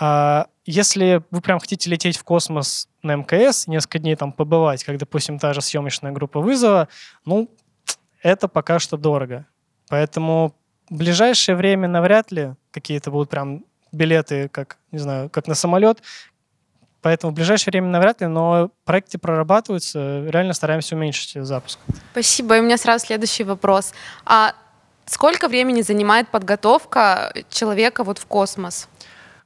А 0.00 0.46
если 0.64 1.22
вы 1.30 1.42
прям 1.42 1.60
хотите 1.60 1.90
лететь 1.90 2.16
в 2.16 2.24
космос 2.24 2.88
на 3.02 3.16
МКС, 3.16 3.66
несколько 3.66 3.98
дней 3.98 4.16
там 4.16 4.32
побывать, 4.32 4.82
как, 4.82 4.96
допустим, 4.96 5.38
та 5.38 5.52
же 5.52 5.60
съемочная 5.60 6.10
группа 6.10 6.40
вызова, 6.40 6.88
ну, 7.26 7.50
это 8.22 8.48
пока 8.48 8.78
что 8.78 8.96
дорого. 8.96 9.46
Поэтому 9.88 10.54
в 10.88 10.96
ближайшее 10.96 11.54
время 11.54 11.86
навряд 11.86 12.32
ли 12.32 12.54
какие-то 12.70 13.10
будут 13.10 13.28
прям 13.28 13.64
билеты, 13.92 14.48
как, 14.48 14.78
не 14.90 14.98
знаю, 14.98 15.28
как 15.28 15.46
на 15.46 15.54
самолет. 15.54 16.02
Поэтому 17.02 17.32
в 17.32 17.34
ближайшее 17.34 17.72
время 17.72 17.88
навряд 17.88 18.20
ли, 18.20 18.26
но 18.26 18.70
проекты 18.84 19.18
прорабатываются, 19.18 20.24
реально 20.28 20.52
стараемся 20.52 20.96
уменьшить 20.96 21.44
запуск. 21.44 21.78
Спасибо. 22.12 22.56
И 22.56 22.60
у 22.60 22.62
меня 22.62 22.78
сразу 22.78 23.06
следующий 23.06 23.44
вопрос. 23.44 23.92
А 24.24 24.54
сколько 25.06 25.48
времени 25.48 25.82
занимает 25.82 26.28
подготовка 26.28 27.32
человека 27.50 28.04
вот 28.04 28.18
в 28.18 28.26
космос? 28.26 28.88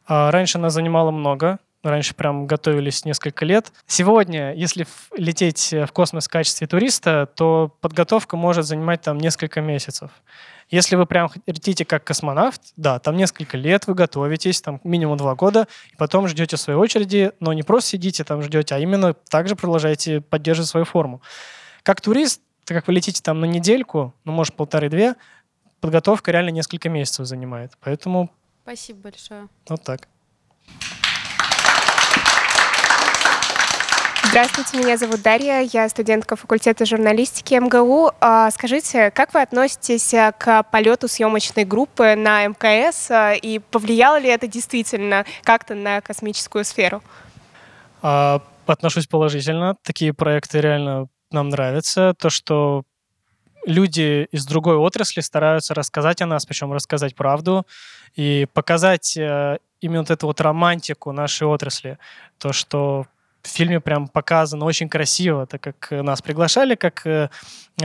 А 0.07 0.31
раньше 0.31 0.59
она 0.59 0.71
занимала 0.71 1.11
много, 1.11 1.59
раньше 1.83 2.15
прям 2.15 2.47
готовились 2.47 3.05
несколько 3.05 3.45
лет. 3.45 3.73
Сегодня, 3.87 4.55
если 4.55 4.87
лететь 5.17 5.73
в 5.73 5.89
космос 5.93 6.27
в 6.27 6.31
качестве 6.31 6.67
туриста, 6.67 7.27
то 7.35 7.73
подготовка 7.81 8.37
может 8.37 8.67
занимать 8.67 9.03
там 9.03 9.19
несколько 9.19 9.61
месяцев. 9.61 10.11
Если 10.71 10.97
вы 10.97 11.05
прям 11.07 11.29
летите 11.47 11.85
как 11.85 12.05
космонавт, 12.05 12.61
да, 12.77 12.99
там 12.99 13.17
несколько 13.17 13.57
лет 13.57 13.87
вы 13.87 13.95
готовитесь, 13.95 14.63
там 14.63 14.81
минимум 14.83 15.19
два 15.19 15.35
года, 15.35 15.69
и 15.93 15.97
потом 15.97 16.27
ждете 16.27 16.57
своей 16.57 16.79
очереди, 16.79 17.33
но 17.39 17.53
не 17.53 17.63
просто 17.63 17.91
сидите 17.91 18.25
там 18.25 18.43
ждете, 18.43 18.75
а 18.75 18.79
именно 18.79 19.13
также 19.13 19.57
продолжаете 19.57 20.21
поддерживать 20.23 20.71
свою 20.71 20.87
форму. 20.87 21.21
Как 21.83 22.01
турист, 22.01 22.41
так 22.65 22.79
как 22.79 22.87
вы 22.87 22.95
летите 22.95 23.21
там 23.23 23.41
на 23.41 23.45
недельку, 23.45 24.15
ну, 24.25 24.33
может, 24.33 24.55
полторы-две, 24.55 25.17
подготовка 25.81 26.33
реально 26.33 26.49
несколько 26.49 26.89
месяцев 26.89 27.27
занимает. 27.27 27.73
Поэтому 27.81 28.31
Спасибо 28.65 29.01
большое. 29.01 29.49
Вот 29.69 29.85
так. 29.85 30.09
Здравствуйте, 34.25 34.79
меня 34.79 34.97
зовут 34.97 35.23
Дарья, 35.23 35.61
я 35.61 35.87
студентка 35.89 36.35
факультета 36.35 36.87
журналистики 36.87 37.55
МГУ. 37.55 38.11
А, 38.21 38.51
скажите, 38.51 39.11
как 39.11 39.35
вы 39.35 39.43
относитесь 39.43 40.15
э, 40.15 40.33
к 40.37 40.63
полету 40.65 41.09
съемочной 41.09 41.65
группы 41.65 42.17
на 42.17 42.47
МКС 42.47 43.11
э, 43.11 43.37
и 43.37 43.59
повлияло 43.59 44.19
ли 44.19 44.29
это 44.31 44.49
действительно 44.49 45.27
как-то 45.43 45.75
на 45.75 46.01
космическую 46.01 46.65
сферу? 46.65 47.03
А, 48.03 48.41
отношусь 48.67 49.07
положительно. 49.07 49.77
Такие 49.83 50.15
проекты 50.15 50.63
реально 50.63 51.09
нам 51.31 51.51
нравятся. 51.51 52.15
То, 52.19 52.31
что 52.31 52.83
люди 53.67 54.29
из 54.31 54.47
другой 54.47 54.77
отрасли 54.77 55.21
стараются 55.21 55.75
рассказать 55.75 56.23
о 56.23 56.27
нас, 56.27 56.47
причем 56.47 56.73
рассказать 56.73 57.15
правду 57.15 57.67
и 58.15 58.47
показать 58.53 59.17
э, 59.17 59.59
именно 59.81 60.01
вот 60.01 60.11
эту 60.11 60.27
вот 60.27 60.41
романтику 60.41 61.13
нашей 61.13 61.47
отрасли. 61.47 61.99
То, 62.39 62.53
что 62.53 63.07
в 63.43 63.49
фильме 63.49 63.81
прям 63.81 64.09
показано 64.09 64.65
очень 64.65 64.89
красиво, 64.89 65.47
так 65.47 65.61
как 65.61 65.91
нас 65.91 66.23
приглашали 66.23 66.75
как 66.75 67.07
э, 67.07 67.29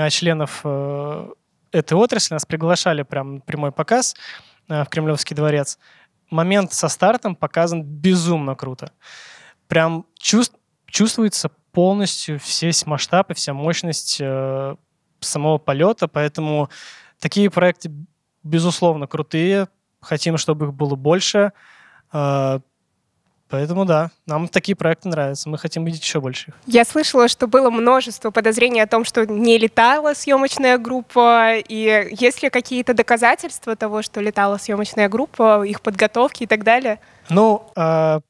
членов 0.10 0.62
э, 0.64 1.30
этой 1.72 1.94
отрасли, 1.94 2.34
нас 2.34 2.46
приглашали 2.46 3.04
прям 3.04 3.42
прямой 3.42 3.72
показ 3.72 4.16
в 4.68 4.86
Кремлевский 4.86 5.36
дворец. 5.36 5.80
Момент 6.30 6.74
со 6.74 6.90
стартом 6.90 7.36
показан 7.36 7.84
безумно 7.84 8.56
круто. 8.56 8.92
Прям 9.68 10.06
чувств, 10.18 10.56
чувствуется 10.86 11.50
полностью 11.72 12.40
весь 12.62 12.86
масштаб 12.86 13.32
и 13.32 13.34
вся 13.34 13.54
мощность 13.54 14.22
самого 15.20 15.58
полета, 15.58 16.08
поэтому 16.08 16.70
такие 17.20 17.50
проекты, 17.50 17.92
безусловно, 18.44 19.08
крутые. 19.08 19.68
Хотим, 20.02 20.38
чтобы 20.38 20.68
их 20.68 20.74
было 20.74 20.96
больше. 20.96 21.52
А, 22.12 22.62
поэтому 23.50 23.86
да, 23.86 24.12
нам 24.26 24.48
такие 24.48 24.76
проекты 24.76 25.10
нравятся. 25.10 25.50
Мы 25.50 25.58
хотим 25.58 25.84
видеть 25.84 26.04
еще 26.04 26.22
больше. 26.22 26.54
Я 26.66 26.86
слышала, 26.86 27.28
что 27.28 27.48
было 27.48 27.70
множество 27.70 28.32
подозрений 28.32 28.80
о 28.80 28.88
том, 28.88 29.04
что 29.04 29.26
не 29.26 29.58
летала 29.58 30.14
съемочная 30.14 30.78
группа. 30.78 31.58
И 31.58 32.10
есть 32.12 32.42
ли 32.42 32.50
какие-то 32.50 32.94
доказательства 32.94 33.76
того, 33.76 34.02
что 34.02 34.22
летала 34.22 34.58
съемочная 34.58 35.10
группа, 35.10 35.64
их 35.64 35.82
подготовки 35.82 36.44
и 36.44 36.48
так 36.48 36.64
далее? 36.64 37.00
Ну, 37.30 37.70
э, 37.76 38.22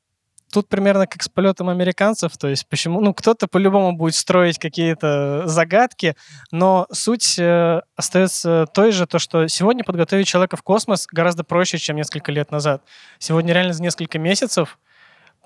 тут 0.51 0.67
примерно 0.67 1.07
как 1.07 1.23
с 1.23 1.29
полетом 1.29 1.69
американцев, 1.69 2.37
то 2.37 2.47
есть 2.47 2.67
почему, 2.67 3.01
ну, 3.01 3.13
кто-то 3.13 3.47
по-любому 3.47 3.93
будет 3.93 4.15
строить 4.15 4.59
какие-то 4.59 5.43
загадки, 5.45 6.15
но 6.51 6.87
суть 6.91 7.37
э, 7.39 7.81
остается 7.95 8.65
той 8.73 8.91
же, 8.91 9.05
то, 9.07 9.19
что 9.19 9.47
сегодня 9.47 9.83
подготовить 9.83 10.27
человека 10.27 10.57
в 10.57 10.63
космос 10.63 11.07
гораздо 11.11 11.43
проще, 11.43 11.77
чем 11.77 11.95
несколько 11.95 12.31
лет 12.31 12.51
назад. 12.51 12.83
Сегодня 13.19 13.53
реально 13.53 13.73
за 13.73 13.83
несколько 13.83 14.19
месяцев 14.19 14.79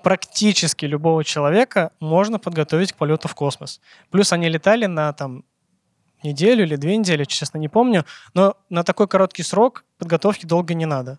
практически 0.02 0.84
любого 0.84 1.24
человека 1.24 1.90
можно 1.98 2.38
подготовить 2.38 2.92
к 2.92 2.96
полету 2.96 3.28
в 3.28 3.34
космос. 3.34 3.80
Плюс 4.10 4.32
они 4.32 4.48
летали 4.48 4.86
на 4.86 5.12
там 5.12 5.44
неделю 6.22 6.64
или 6.64 6.76
две 6.76 6.96
недели, 6.96 7.24
честно 7.24 7.58
не 7.58 7.68
помню, 7.68 8.04
но 8.34 8.56
на 8.70 8.82
такой 8.82 9.08
короткий 9.08 9.42
срок 9.42 9.84
подготовки 9.98 10.46
долго 10.46 10.74
не 10.74 10.86
надо. 10.86 11.18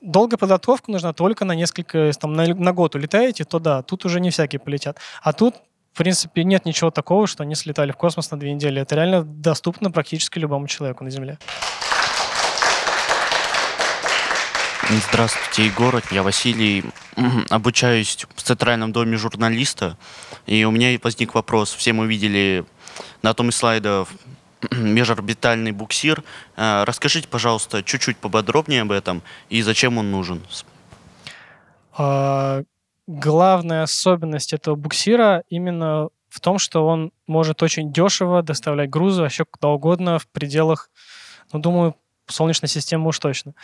Долгая 0.00 0.38
подготовка 0.38 0.90
нужна 0.90 1.12
только 1.12 1.44
на 1.44 1.52
несколько, 1.52 2.12
там, 2.18 2.32
на, 2.32 2.46
на 2.54 2.72
год 2.72 2.94
улетаете, 2.94 3.44
то 3.44 3.58
да, 3.58 3.82
тут 3.82 4.04
уже 4.04 4.20
не 4.20 4.30
всякие 4.30 4.60
полетят. 4.60 4.98
А 5.22 5.32
тут, 5.32 5.56
в 5.92 5.98
принципе, 5.98 6.44
нет 6.44 6.64
ничего 6.64 6.90
такого, 6.90 7.26
что 7.26 7.42
они 7.42 7.54
слетали 7.54 7.92
в 7.92 7.96
космос 7.96 8.30
на 8.30 8.38
две 8.38 8.52
недели. 8.52 8.80
Это 8.80 8.94
реально 8.94 9.22
доступно 9.22 9.90
практически 9.90 10.38
любому 10.38 10.66
человеку 10.66 11.04
на 11.04 11.10
Земле. 11.10 11.38
Здравствуйте, 15.08 15.66
Егор. 15.66 16.02
Я 16.10 16.24
Василий. 16.24 16.84
Обучаюсь 17.48 18.26
в 18.34 18.42
Центральном 18.42 18.90
доме 18.90 19.16
журналиста. 19.16 19.96
И 20.46 20.64
у 20.64 20.72
меня 20.72 20.98
возник 21.00 21.34
вопрос. 21.34 21.72
Все 21.72 21.92
мы 21.92 22.08
видели 22.08 22.64
на 23.22 23.32
том 23.34 23.50
из 23.50 23.56
слайдов 23.56 24.08
межорбитальный 24.70 25.72
буксир. 25.72 26.22
Э, 26.56 26.84
расскажите, 26.84 27.28
пожалуйста, 27.28 27.82
чуть-чуть 27.82 28.16
поподробнее 28.16 28.82
об 28.82 28.92
этом 28.92 29.22
и 29.48 29.62
зачем 29.62 29.98
он 29.98 30.10
нужен. 30.10 30.42
А, 31.96 32.62
главная 33.06 33.82
особенность 33.82 34.52
этого 34.52 34.74
буксира 34.76 35.42
именно 35.48 36.08
в 36.28 36.40
том, 36.40 36.58
что 36.58 36.86
он 36.86 37.12
может 37.26 37.62
очень 37.62 37.92
дешево 37.92 38.42
доставлять 38.42 38.88
грузы 38.88 39.22
вообще 39.22 39.44
куда 39.44 39.68
угодно 39.68 40.18
в 40.18 40.28
пределах, 40.28 40.90
ну, 41.52 41.58
думаю, 41.58 41.96
Солнечной 42.26 42.68
системы 42.68 43.08
уж 43.08 43.18
точно. 43.18 43.54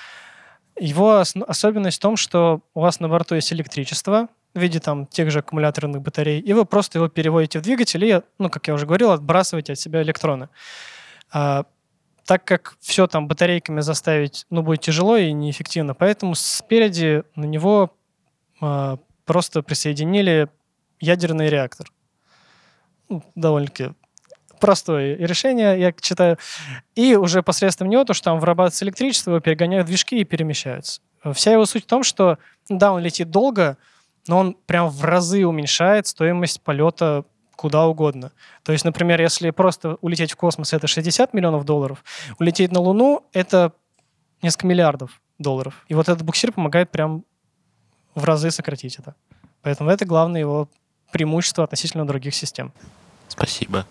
Его 0.79 1.19
особенность 1.21 1.99
в 1.99 2.01
том, 2.01 2.17
что 2.17 2.61
у 2.75 2.81
вас 2.81 3.01
на 3.01 3.09
борту 3.09 3.37
есть 3.37 3.53
электричество, 3.53 4.29
в 4.55 4.59
виде 4.59 4.81
там 4.81 5.07
тех 5.07 5.31
же 5.31 5.41
аккумуляторных 5.41 6.03
батарей, 6.03 6.41
и 6.41 6.53
вы 6.53 6.65
просто 6.65 6.99
его 6.99 7.09
переводите 7.09 7.59
в 7.59 7.63
двигатель 7.63 8.05
и, 8.05 8.23
ну, 8.39 8.49
как 8.49 8.67
я 8.69 8.75
уже 8.75 8.87
говорил, 8.87 9.11
отбрасываете 9.11 9.75
от 9.75 9.79
себя 9.79 10.03
электроны. 10.03 10.49
А, 11.31 11.65
так 12.25 12.45
как 12.45 12.77
все 12.81 13.07
там 13.07 13.29
батарейками 13.29 13.81
заставить, 13.81 14.47
ну, 14.51 14.63
будет 14.63 14.81
тяжело 14.81 15.17
и 15.17 15.33
неэффективно, 15.33 15.95
поэтому 15.95 16.35
спереди 16.35 17.23
на 17.35 17.45
него 17.45 17.95
а, 18.61 18.99
просто 19.25 19.63
присоединили 19.63 20.49
ядерный 21.01 21.49
реактор. 21.49 21.93
Ну, 23.09 23.23
довольно-таки 23.35 23.93
простое 24.59 25.17
решение, 25.17 25.79
я 25.79 25.93
читаю. 25.93 26.39
И 26.95 27.15
уже 27.15 27.43
посредством 27.43 27.89
него, 27.89 28.05
то, 28.05 28.15
что 28.15 28.25
там 28.25 28.41
вырабатывается 28.41 28.85
электричество, 28.85 29.31
его 29.31 29.41
перегоняют 29.41 29.87
движки 29.87 30.19
и 30.19 30.25
перемещаются. 30.25 31.01
Вся 31.33 31.53
его 31.53 31.67
суть 31.67 31.85
в 31.85 31.89
том, 31.89 32.03
что, 32.03 32.39
да, 32.69 32.93
он 32.93 33.03
летит 33.03 33.31
долго, 33.31 33.77
но 34.29 34.39
он 34.39 34.57
прям 34.67 34.89
в 34.89 35.05
разы 35.05 35.47
уменьшает 35.47 36.07
стоимость 36.07 36.63
полета 36.63 37.25
куда 37.57 37.87
угодно. 37.87 38.33
То 38.65 38.73
есть, 38.73 38.85
например, 38.85 39.21
если 39.21 39.51
просто 39.51 39.97
улететь 40.03 40.33
в 40.33 40.37
космос, 40.37 40.73
это 40.73 40.87
60 40.87 41.33
миллионов 41.33 41.65
долларов, 41.65 42.05
улететь 42.39 42.71
на 42.71 42.81
Луну— 42.81 43.25
это 43.33 43.73
несколько 44.43 44.67
миллиардов 44.67 45.21
долларов. 45.39 45.85
И 45.89 45.95
вот 45.95 46.09
этот 46.09 46.23
буксир 46.23 46.53
помогает 46.53 46.91
прям 46.91 47.25
в 48.15 48.25
разы 48.25 48.51
сократить 48.51 48.99
это. 48.99 49.15
Поэтому 49.63 49.91
это 49.91 50.05
главное 50.05 50.41
его 50.41 50.69
преимущество 51.13 51.65
относительно 51.65 52.07
других 52.07 52.35
систем. 52.35 52.73
Спасибо. 53.29 53.87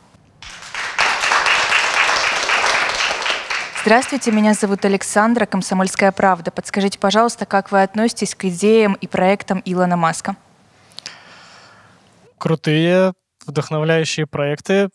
Здравствуйте, 3.85 4.31
меня 4.31 4.55
зовут 4.55 4.83
Александра, 4.83 5.45
«Комсомольская 5.45 6.11
правда». 6.11 6.49
Подскажите, 6.49 6.97
пожалуйста, 6.97 7.45
как 7.45 7.71
вы 7.71 7.83
относитесь 7.83 8.33
к 8.33 8.45
идеям 8.45 8.95
и 8.95 9.05
проектам 9.05 9.61
Илона 9.63 9.95
Маска? 9.95 10.37
Крутые, 12.39 13.13
вдохновляющие 13.45 14.25
проекты. 14.25 14.89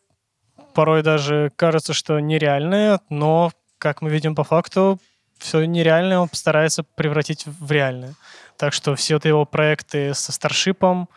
Порой 0.75 1.05
даже 1.05 1.53
кажется, 1.55 1.93
что 1.93 2.19
нереальные, 2.19 2.99
но, 3.11 3.53
как 3.79 4.03
мы 4.03 4.11
видим 4.11 4.35
по 4.35 4.43
факту, 4.43 4.99
все 5.39 5.65
нереальное 5.67 6.19
он 6.19 6.29
постарается 6.29 6.83
превратить 6.83 7.47
в 7.47 7.71
реальное. 7.71 8.15
Так 8.57 8.73
что 8.73 8.97
все 8.97 9.15
вот 9.15 9.25
его 9.25 9.45
проекты 9.45 10.15
со 10.15 10.33
Старшипом, 10.33 11.09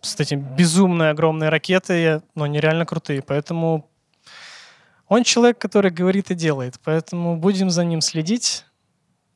с 0.00 0.18
этим 0.18 0.40
безумной 0.40 1.10
огромной 1.10 1.48
ракетой, 1.48 2.22
но 2.34 2.48
нереально 2.48 2.86
крутые. 2.86 3.22
Поэтому 3.22 3.88
он 5.12 5.24
человек, 5.24 5.58
который 5.58 5.90
говорит 5.90 6.30
и 6.30 6.34
делает, 6.34 6.76
поэтому 6.82 7.36
будем 7.36 7.68
за 7.68 7.84
ним 7.84 8.00
следить 8.00 8.64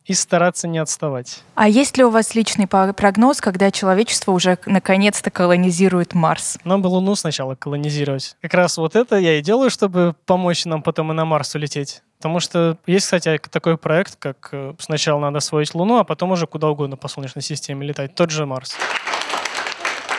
и 0.07 0.15
стараться 0.15 0.67
не 0.69 0.79
отставать. 0.79 1.43
А 1.55 1.69
есть 1.69 1.99
ли 1.99 2.05
у 2.05 2.09
вас 2.09 2.35
личный 2.35 2.67
прогноз, 2.67 3.43
когда 3.43 3.71
человечество 3.71 4.33
уже 4.33 4.59
наконец-то 4.65 5.31
колонизирует 5.31 6.15
Марс? 6.15 6.57
Нам 6.65 6.81
бы 6.81 6.87
Луну 6.87 7.15
сначала 7.15 7.57
колонизировать. 7.57 8.37
Как 8.41 8.55
раз 8.55 8.79
вот 8.79 8.97
это 8.97 9.17
я 9.17 9.39
и 9.39 9.43
делаю, 9.43 9.69
чтобы 9.69 10.15
помочь 10.25 10.65
нам 10.65 10.83
потом 10.83 11.13
и 11.13 11.15
на 11.15 11.27
Марс 11.27 11.55
улететь. 11.55 12.03
Потому 12.17 12.41
что 12.41 12.79
есть, 12.87 13.05
кстати, 13.05 13.39
такой 13.51 13.77
проект, 13.77 14.17
как 14.17 14.49
э, 14.53 14.73
сначала 14.79 15.21
надо 15.21 15.39
освоить 15.39 15.75
Луну, 15.75 15.99
а 15.99 16.05
потом 16.05 16.31
уже 16.31 16.47
куда 16.47 16.69
угодно 16.71 16.97
по 16.97 17.09
Солнечной 17.09 17.43
системе 17.43 17.87
летать. 17.87 18.15
Тот 18.15 18.31
же 18.31 18.47
Марс. 18.47 18.75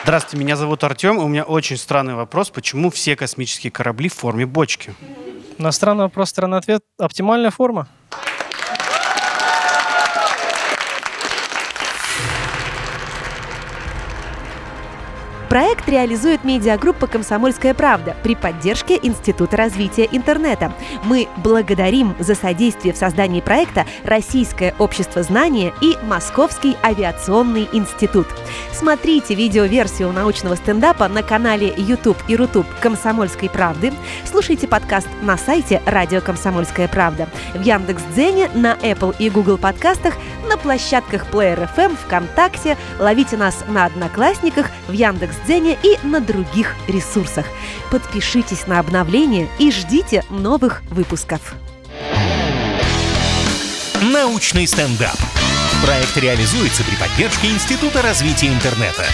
Здравствуйте, 0.04 0.44
меня 0.44 0.54
зовут 0.54 0.84
Артем. 0.84 1.18
У 1.18 1.26
меня 1.26 1.42
очень 1.42 1.76
странный 1.76 2.14
вопрос. 2.14 2.50
Почему 2.50 2.90
все 2.90 3.16
космические 3.16 3.72
корабли 3.72 4.08
в 4.08 4.14
форме 4.14 4.46
бочки? 4.46 4.94
На 5.58 5.72
странный 5.72 6.04
вопрос, 6.04 6.28
странный 6.28 6.58
ответ. 6.58 6.84
Оптимальная 6.98 7.50
форма. 7.50 7.88
Проект 15.48 15.88
реализует 15.88 16.44
медиагруппа 16.44 17.06
«Комсомольская 17.06 17.72
правда» 17.72 18.14
при 18.22 18.34
поддержке 18.34 18.98
Института 19.02 19.56
развития 19.56 20.06
интернета. 20.12 20.72
Мы 21.04 21.26
благодарим 21.38 22.14
за 22.18 22.34
содействие 22.34 22.92
в 22.92 22.98
создании 22.98 23.40
проекта 23.40 23.86
Российское 24.04 24.74
общество 24.78 25.22
знания 25.22 25.72
и 25.80 25.96
Московский 26.02 26.76
авиационный 26.82 27.66
институт. 27.72 28.26
Смотрите 28.74 29.34
видеоверсию 29.34 30.12
научного 30.12 30.54
стендапа 30.54 31.08
на 31.08 31.22
канале 31.22 31.72
YouTube 31.76 32.18
и 32.28 32.36
Рутуб 32.36 32.66
«Комсомольской 32.80 33.48
правды». 33.48 33.94
Слушайте 34.30 34.68
подкаст 34.68 35.08
на 35.22 35.38
сайте 35.38 35.80
«Радио 35.86 36.20
Комсомольская 36.20 36.88
правда», 36.88 37.26
в 37.54 37.62
Яндекс.Дзене, 37.62 38.50
на 38.54 38.74
Apple 38.74 39.16
и 39.18 39.30
Google 39.30 39.56
подкастах, 39.56 40.14
на 40.48 40.56
площадках 40.56 41.26
Player 41.30 41.68
FM, 41.76 41.96
ВКонтакте. 41.96 42.76
Ловите 42.98 43.36
нас 43.36 43.64
на 43.68 43.84
Одноклассниках, 43.84 44.66
в 44.88 44.92
Яндекс 44.92 45.28
Яндекс.Дзене 45.28 45.78
и 45.82 45.98
на 46.06 46.20
других 46.20 46.74
ресурсах. 46.86 47.46
Подпишитесь 47.90 48.66
на 48.66 48.78
обновления 48.78 49.48
и 49.58 49.70
ждите 49.70 50.24
новых 50.30 50.82
выпусков. 50.90 51.54
Научный 54.00 54.66
стендап. 54.66 55.16
Проект 55.84 56.16
реализуется 56.16 56.82
при 56.84 56.96
поддержке 56.96 57.48
Института 57.48 58.02
развития 58.02 58.48
интернета. 58.48 59.04